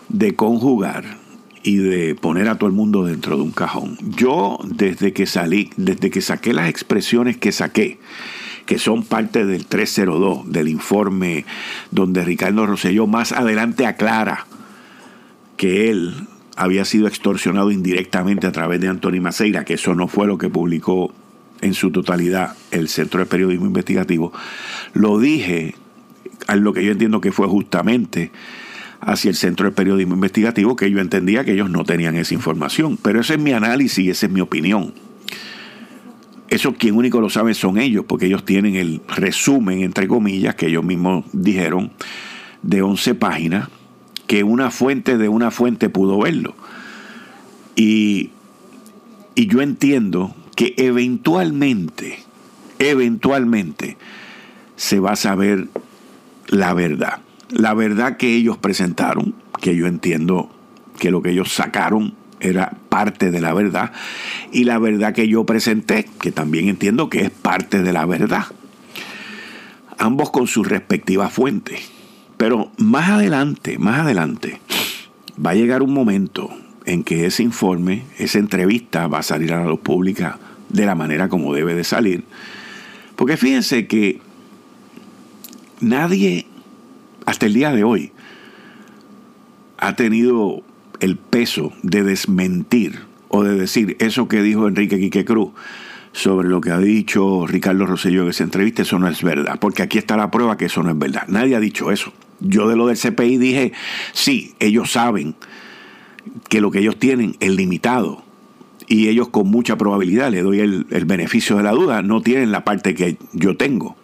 de 0.09 0.34
conjugar 0.34 1.05
y 1.62 1.76
de 1.76 2.14
poner 2.14 2.49
a 2.49 2.57
todo 2.57 2.68
el 2.68 2.76
mundo 2.76 3.05
dentro 3.05 3.36
de 3.36 3.42
un 3.42 3.53
cajón. 3.53 3.99
Yo 4.16 4.59
desde 4.64 5.12
que 5.12 5.26
salí, 5.26 5.70
desde 5.76 6.11
que 6.11 6.20
saqué 6.20 6.53
las 6.53 6.68
expresiones 6.68 7.36
que 7.36 7.53
saqué, 7.53 7.99
que 8.66 8.78
son 8.78 9.03
parte 9.03 9.44
del 9.44 9.66
302 9.66 10.51
del 10.53 10.68
informe 10.68 11.44
donde 11.90 12.24
Ricardo 12.24 12.66
Rosselló 12.66 13.07
más 13.07 13.32
adelante 13.32 13.86
aclara 13.86 14.46
que 15.57 15.90
él 15.90 16.14
había 16.57 16.84
sido 16.84 17.07
extorsionado 17.07 17.70
indirectamente 17.70 18.46
a 18.46 18.53
través 18.53 18.80
de 18.80 18.88
Anthony 18.88 19.20
Maceira, 19.20 19.64
que 19.64 19.74
eso 19.74 19.94
no 19.94 20.09
fue 20.09 20.26
lo 20.26 20.38
que 20.38 20.51
publicó 20.51 21.12
en 21.61 21.74
su 21.74 21.90
totalidad 21.90 22.57
el 22.70 22.88
Centro 22.88 23.20
de 23.20 23.26
Periodismo 23.26 23.66
Investigativo, 23.66 24.32
lo 24.92 25.18
dije 25.18 25.74
a 26.47 26.57
lo 26.57 26.72
que 26.72 26.84
yo 26.84 26.93
entiendo 26.93 27.20
que 27.20 27.32
fue 27.32 27.47
justamente 27.47 28.32
hacia 29.01 29.28
el 29.28 29.36
Centro 29.36 29.66
de 29.66 29.72
Periodismo 29.72 30.14
Investigativo, 30.14 30.76
que 30.76 30.91
yo 30.91 31.01
entendía 31.01 31.45
que 31.45 31.53
ellos 31.53 31.70
no 31.70 31.84
tenían 31.84 32.16
esa 32.16 32.34
información. 32.34 32.99
Pero 33.01 33.20
ese 33.20 33.34
es 33.34 33.41
mi 33.41 33.53
análisis 33.53 33.99
y 33.99 34.11
esa 34.11 34.26
es 34.26 34.32
mi 34.32 34.41
opinión. 34.41 34.93
Eso 36.49 36.74
quien 36.74 36.97
único 36.97 37.20
lo 37.20 37.30
sabe 37.30 37.55
son 37.55 37.78
ellos, 37.78 38.05
porque 38.09 38.26
ellos 38.26 38.45
tienen 38.45 38.74
el 38.74 39.03
resumen, 39.07 39.82
entre 39.82 40.09
comillas, 40.09 40.55
que 40.55 40.66
ellos 40.66 40.84
mismos 40.84 41.24
dijeron, 41.32 41.93
de 42.62 42.82
11 42.82 43.14
páginas, 43.14 43.68
que 44.26 44.45
una 44.45 44.70
fuente 44.70 45.18
de 45.18 45.28
una 45.28 45.51
fuente 45.51 45.89
pudo 45.89 46.18
verlo. 46.18 46.55
Y, 47.76 48.30
y 49.34 49.47
yo 49.47 49.61
entiendo 49.61 50.34
que 50.57 50.74
eventualmente, 50.76 52.18
eventualmente 52.78 53.97
se 54.76 55.01
va 55.01 55.12
a 55.12 55.16
saber 55.16 55.68
la 56.49 56.74
verdad. 56.74 57.20
La 57.51 57.74
verdad 57.74 58.16
que 58.16 58.34
ellos 58.34 58.59
presentaron, 58.59 59.34
que 59.61 59.76
yo 59.76 59.86
entiendo 59.86 60.51
que 60.99 61.11
lo 61.11 61.22
que 61.22 61.30
ellos 61.30 61.53
sacaron 61.53 62.14
era 62.40 62.72
parte 62.88 63.30
de 63.30 63.40
la 63.40 63.55
verdad, 63.55 63.92
y 64.53 64.64
la 64.64 64.78
verdad 64.78 65.14
que 65.14 65.28
yo 65.28 65.44
presenté, 65.44 66.09
que 66.20 66.32
también 66.32 66.68
entiendo 66.68 67.09
que 67.09 67.22
es 67.22 67.30
parte 67.30 67.82
de 67.82 67.92
la 67.92 68.07
verdad. 68.07 68.44
Ambos 69.99 70.30
con 70.30 70.46
sus 70.46 70.68
respectivas 70.68 71.32
fuentes. 71.32 71.90
Pero 72.36 72.70
más 72.76 73.11
adelante, 73.11 73.78
más 73.78 74.01
adelante, 74.01 74.61
va 75.44 75.51
a 75.51 75.55
llegar 75.55 75.82
un 75.82 75.92
momento 75.92 76.51
en 76.84 77.03
que 77.03 77.26
ese 77.26 77.42
informe, 77.42 78.05
esa 78.16 78.38
entrevista 78.38 79.09
va 79.09 79.18
a 79.18 79.22
salir 79.24 79.53
a 79.53 79.61
la 79.61 79.68
luz 79.68 79.80
pública 79.80 80.38
de 80.68 80.86
la 80.86 80.94
manera 80.94 81.28
como 81.28 81.53
debe 81.53 81.74
de 81.74 81.82
salir. 81.82 82.24
Porque 83.16 83.36
fíjense 83.36 83.88
que 83.88 84.20
nadie, 85.81 86.47
hasta 87.26 87.47
el 87.47 87.55
día 87.55 87.72
de 87.72 87.85
hoy, 87.85 88.12
ha 89.79 89.97
tenido 89.97 90.62
el 91.01 91.16
peso 91.16 91.72
de 91.83 92.03
desmentir 92.03 93.01
o 93.29 93.45
de 93.45 93.55
decir 93.55 93.97
eso 94.01 94.29
que 94.29 94.43
dijo 94.43 94.66
Enrique 94.66 94.99
Quique 94.99 95.24
Cruz 95.24 95.51
sobre 96.12 96.49
lo 96.49 96.61
que 96.61 96.70
ha 96.70 96.79
dicho 96.79 97.47
Ricardo 97.47 97.87
Rosselló 97.87 98.22
en 98.22 98.31
esa 98.31 98.45
entrevista, 98.45 98.83
eso 98.83 98.99
no 98.99 99.09
es 99.09 99.22
verdad, 99.22 99.59
porque 99.61 99.83
aquí 99.83 99.99
está 99.99 100.16
la 100.16 100.31
prueba 100.31 100.57
que 100.57 100.64
eso 100.64 100.83
no 100.83 100.91
es 100.91 100.99
verdad. 100.99 101.24
Nadie 101.29 101.55
ha 101.55 101.61
dicho 101.61 101.93
eso. 101.93 102.12
Yo 102.41 102.68
de 102.68 102.76
lo 102.76 102.87
del 102.87 102.97
CPI 102.97 103.37
dije, 103.37 103.72
sí, 104.12 104.55
ellos 104.59 104.93
saben 104.93 105.35
que 106.49 106.61
lo 106.61 106.70
que 106.70 106.81
ellos 106.81 106.99
tienen 106.99 107.37
es 107.41 107.51
limitado 107.51 108.24
y 108.87 109.09
ellos 109.09 109.29
con 109.29 109.49
mucha 109.49 109.76
probabilidad, 109.76 110.31
le 110.31 110.43
doy 110.43 110.61
el, 110.61 110.85
beneficio 111.05 111.57
de 111.57 111.62
la 111.62 111.72
duda, 111.72 112.03
no 112.03 112.22
tienen 112.22 112.51
la 112.51 112.64
parte 112.64 112.95
que 112.95 113.18
yo 113.33 113.57
tengo. 113.57 113.97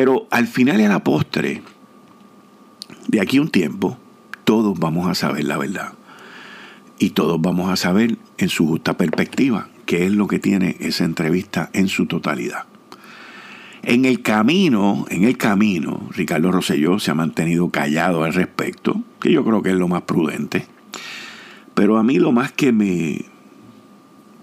Pero 0.00 0.26
al 0.30 0.46
final 0.46 0.80
y 0.80 0.84
a 0.84 0.88
la 0.88 1.04
postre, 1.04 1.60
de 3.08 3.20
aquí 3.20 3.36
a 3.36 3.42
un 3.42 3.50
tiempo, 3.50 3.98
todos 4.44 4.78
vamos 4.78 5.06
a 5.06 5.14
saber 5.14 5.44
la 5.44 5.58
verdad. 5.58 5.92
Y 6.98 7.10
todos 7.10 7.38
vamos 7.38 7.68
a 7.68 7.76
saber 7.76 8.16
en 8.38 8.48
su 8.48 8.66
justa 8.66 8.96
perspectiva 8.96 9.68
qué 9.84 10.06
es 10.06 10.12
lo 10.12 10.26
que 10.26 10.38
tiene 10.38 10.78
esa 10.80 11.04
entrevista 11.04 11.68
en 11.74 11.88
su 11.88 12.06
totalidad. 12.06 12.64
En 13.82 14.06
el 14.06 14.22
camino, 14.22 15.04
en 15.10 15.24
el 15.24 15.36
camino, 15.36 16.08
Ricardo 16.12 16.50
Rosselló 16.50 16.98
se 16.98 17.10
ha 17.10 17.14
mantenido 17.14 17.68
callado 17.68 18.24
al 18.24 18.32
respecto, 18.32 19.02
que 19.20 19.30
yo 19.30 19.44
creo 19.44 19.62
que 19.62 19.68
es 19.68 19.76
lo 19.76 19.88
más 19.88 20.04
prudente. 20.04 20.64
Pero 21.74 21.98
a 21.98 22.02
mí 22.02 22.18
lo 22.18 22.32
más 22.32 22.52
que 22.52 22.72
me, 22.72 23.26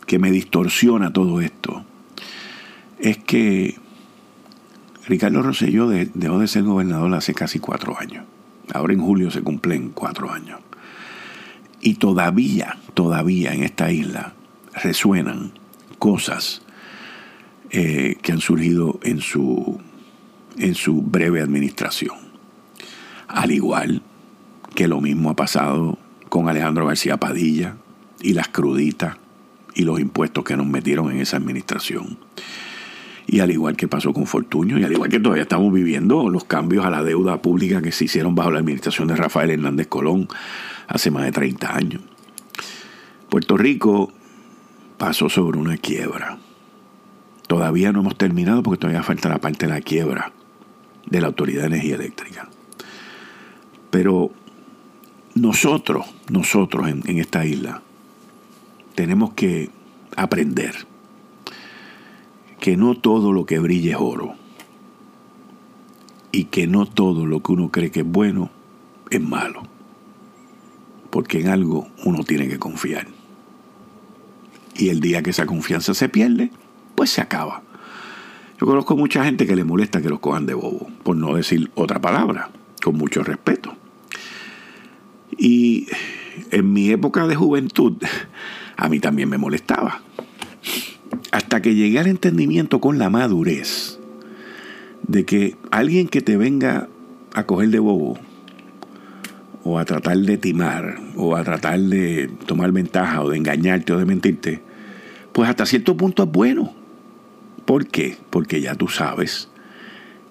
que 0.06 0.20
me 0.20 0.30
distorsiona 0.30 1.12
todo 1.12 1.42
esto 1.42 1.84
es 3.00 3.18
que 3.18 3.87
Ricardo 5.08 5.42
Rosselló 5.42 5.88
dejó 5.88 6.40
de 6.40 6.48
ser 6.48 6.64
gobernador 6.64 7.14
hace 7.16 7.34
casi 7.34 7.60
cuatro 7.60 7.98
años. 7.98 8.26
Ahora 8.74 8.94
en 8.94 9.02
julio 9.02 9.32
se 9.32 9.42
cumplen 9.42 9.90
cuatro 9.90 10.32
años. 10.32 10.60
Y 11.80 11.96
todavía, 11.96 12.78
todavía 12.94 13.54
en 13.54 13.64
esta 13.64 13.90
isla 13.92 14.34
resuenan 14.74 15.54
cosas 15.98 16.62
eh, 17.70 18.18
que 18.22 18.34
han 18.34 18.42
surgido 18.42 19.00
en 19.02 19.22
su, 19.22 19.80
en 20.58 20.76
su 20.76 21.02
breve 21.02 21.42
administración. 21.42 22.18
Al 23.30 23.52
igual 23.52 24.02
que 24.76 24.90
lo 24.90 25.00
mismo 25.00 25.30
ha 25.30 25.36
pasado 25.36 25.98
con 26.28 26.50
Alejandro 26.50 26.86
García 26.86 27.16
Padilla 27.16 27.78
y 28.22 28.34
las 28.34 28.50
cruditas 28.50 29.16
y 29.74 29.84
los 29.84 30.02
impuestos 30.02 30.44
que 30.44 30.58
nos 30.58 30.68
metieron 30.68 31.12
en 31.12 31.20
esa 31.22 31.38
administración. 31.38 32.18
Y 33.30 33.42
al 33.42 33.52
igual 33.52 33.76
que 33.76 33.90
pasó 33.90 34.14
con 34.14 34.26
Fortuño, 34.26 34.80
y 34.80 34.86
al 34.86 34.94
igual 34.94 35.10
que 35.10 35.20
todavía 35.20 35.44
estamos 35.44 35.74
viviendo 35.74 36.30
los 36.30 36.46
cambios 36.46 36.86
a 36.86 36.90
la 36.90 37.04
deuda 37.04 37.42
pública 37.42 37.82
que 37.82 37.92
se 37.92 38.06
hicieron 38.06 38.36
bajo 38.36 38.52
la 38.52 38.60
administración 38.60 39.10
de 39.10 39.18
Rafael 39.18 39.52
Hernández 39.52 39.88
Colón 39.88 40.30
hace 40.88 41.12
más 41.12 41.24
de 41.26 41.34
30 41.34 41.76
años. 41.76 42.02
Puerto 43.30 43.58
Rico 43.58 44.14
pasó 44.98 45.28
sobre 45.28 45.60
una 45.60 45.76
quiebra. 45.76 46.38
Todavía 47.48 47.92
no 47.92 48.00
hemos 48.00 48.18
terminado 48.18 48.64
porque 48.64 48.80
todavía 48.80 49.04
falta 49.04 49.28
la 49.28 49.40
parte 49.40 49.68
de 49.68 49.74
la 49.74 49.82
quiebra 49.82 50.32
de 51.06 51.22
la 51.22 51.28
Autoridad 51.28 51.62
de 51.62 51.68
Energía 51.68 51.96
Eléctrica. 51.96 52.48
Pero 53.90 54.32
nosotros, 55.36 56.06
nosotros 56.30 56.88
en, 56.88 57.04
en 57.06 57.20
esta 57.20 57.46
isla, 57.46 57.82
tenemos 58.96 59.34
que 59.34 59.70
aprender 60.16 60.88
que 62.60 62.78
no 62.78 62.96
todo 62.96 63.32
lo 63.32 63.46
que 63.46 63.60
brilla 63.60 63.92
es 63.92 63.98
oro 64.00 64.36
y 66.32 66.46
que 66.46 66.68
no 66.68 66.86
todo 66.86 67.26
lo 67.26 67.42
que 67.42 67.52
uno 67.52 67.72
cree 67.72 67.92
que 67.92 68.02
es 68.02 68.06
bueno 68.06 68.50
es 69.10 69.22
malo. 69.22 69.64
Porque 71.10 71.40
en 71.40 71.48
algo 71.48 71.88
uno 72.04 72.24
tiene 72.24 72.48
que 72.48 72.60
confiar. 72.60 73.08
Y 74.76 74.90
el 74.90 75.00
día 75.00 75.24
que 75.24 75.32
esa 75.32 75.46
confianza 75.46 75.94
se 75.94 76.10
pierde, 76.10 76.52
pues 76.96 77.10
se 77.10 77.22
acaba. 77.22 77.64
Yo 78.60 78.68
conozco 78.68 78.96
mucha 78.96 79.24
gente 79.24 79.48
que 79.48 79.56
le 79.56 79.64
molesta 79.64 80.02
que 80.02 80.10
los 80.10 80.20
cojan 80.20 80.46
de 80.46 80.54
bobo, 80.54 80.88
por 81.04 81.16
no 81.16 81.36
decir 81.36 81.72
otra 81.76 82.02
palabra, 82.02 82.50
con 82.84 82.96
mucho 82.96 83.24
respeto. 83.24 83.76
Y 85.38 85.88
en 86.52 86.74
mi 86.74 86.90
época 86.90 87.28
de 87.28 87.36
juventud, 87.36 87.98
a 88.76 88.90
mí 88.90 89.00
también 89.00 89.30
me 89.30 89.38
molestaba. 89.38 90.02
Hasta 91.32 91.62
que 91.62 91.76
llegué 91.76 92.00
al 92.00 92.08
entendimiento 92.08 92.80
con 92.80 92.98
la 92.98 93.10
madurez 93.10 94.00
de 95.08 95.26
que 95.26 95.56
alguien 95.72 96.08
que 96.08 96.22
te 96.22 96.38
venga 96.38 96.88
a 97.34 97.46
coger 97.46 97.70
de 97.70 97.80
bobo, 97.80 98.18
o 99.64 99.80
a 99.80 99.86
tratar 99.86 100.18
de 100.18 100.38
timar, 100.38 101.00
o 101.16 101.36
a 101.36 101.44
tratar 101.44 101.80
de 101.80 102.30
tomar 102.46 102.72
ventaja, 102.72 103.22
o 103.22 103.30
de 103.30 103.38
engañarte, 103.38 103.94
o 103.94 104.00
de 104.00 104.06
mentirte, 104.06 104.62
pues 105.34 105.50
hasta 105.50 105.66
cierto 105.66 105.96
punto 105.98 106.24
es 106.24 106.32
bueno. 106.32 106.74
¿Por 107.66 107.88
qué? 107.88 108.18
Porque 108.30 108.62
ya 108.62 108.76
tú 108.76 108.88
sabes 108.88 109.50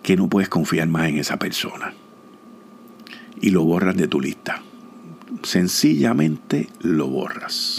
que 0.03 0.17
no 0.17 0.29
puedes 0.29 0.49
confiar 0.49 0.89
más 0.89 1.09
en 1.09 1.19
esa 1.19 1.39
persona. 1.39 1.93
Y 3.41 3.51
lo 3.51 3.65
borras 3.65 3.97
de 3.97 4.09
tu 4.09 4.21
lista 4.21 4.63
sencillamente 5.43 6.69
lo 6.81 7.09
borras. 7.09 7.79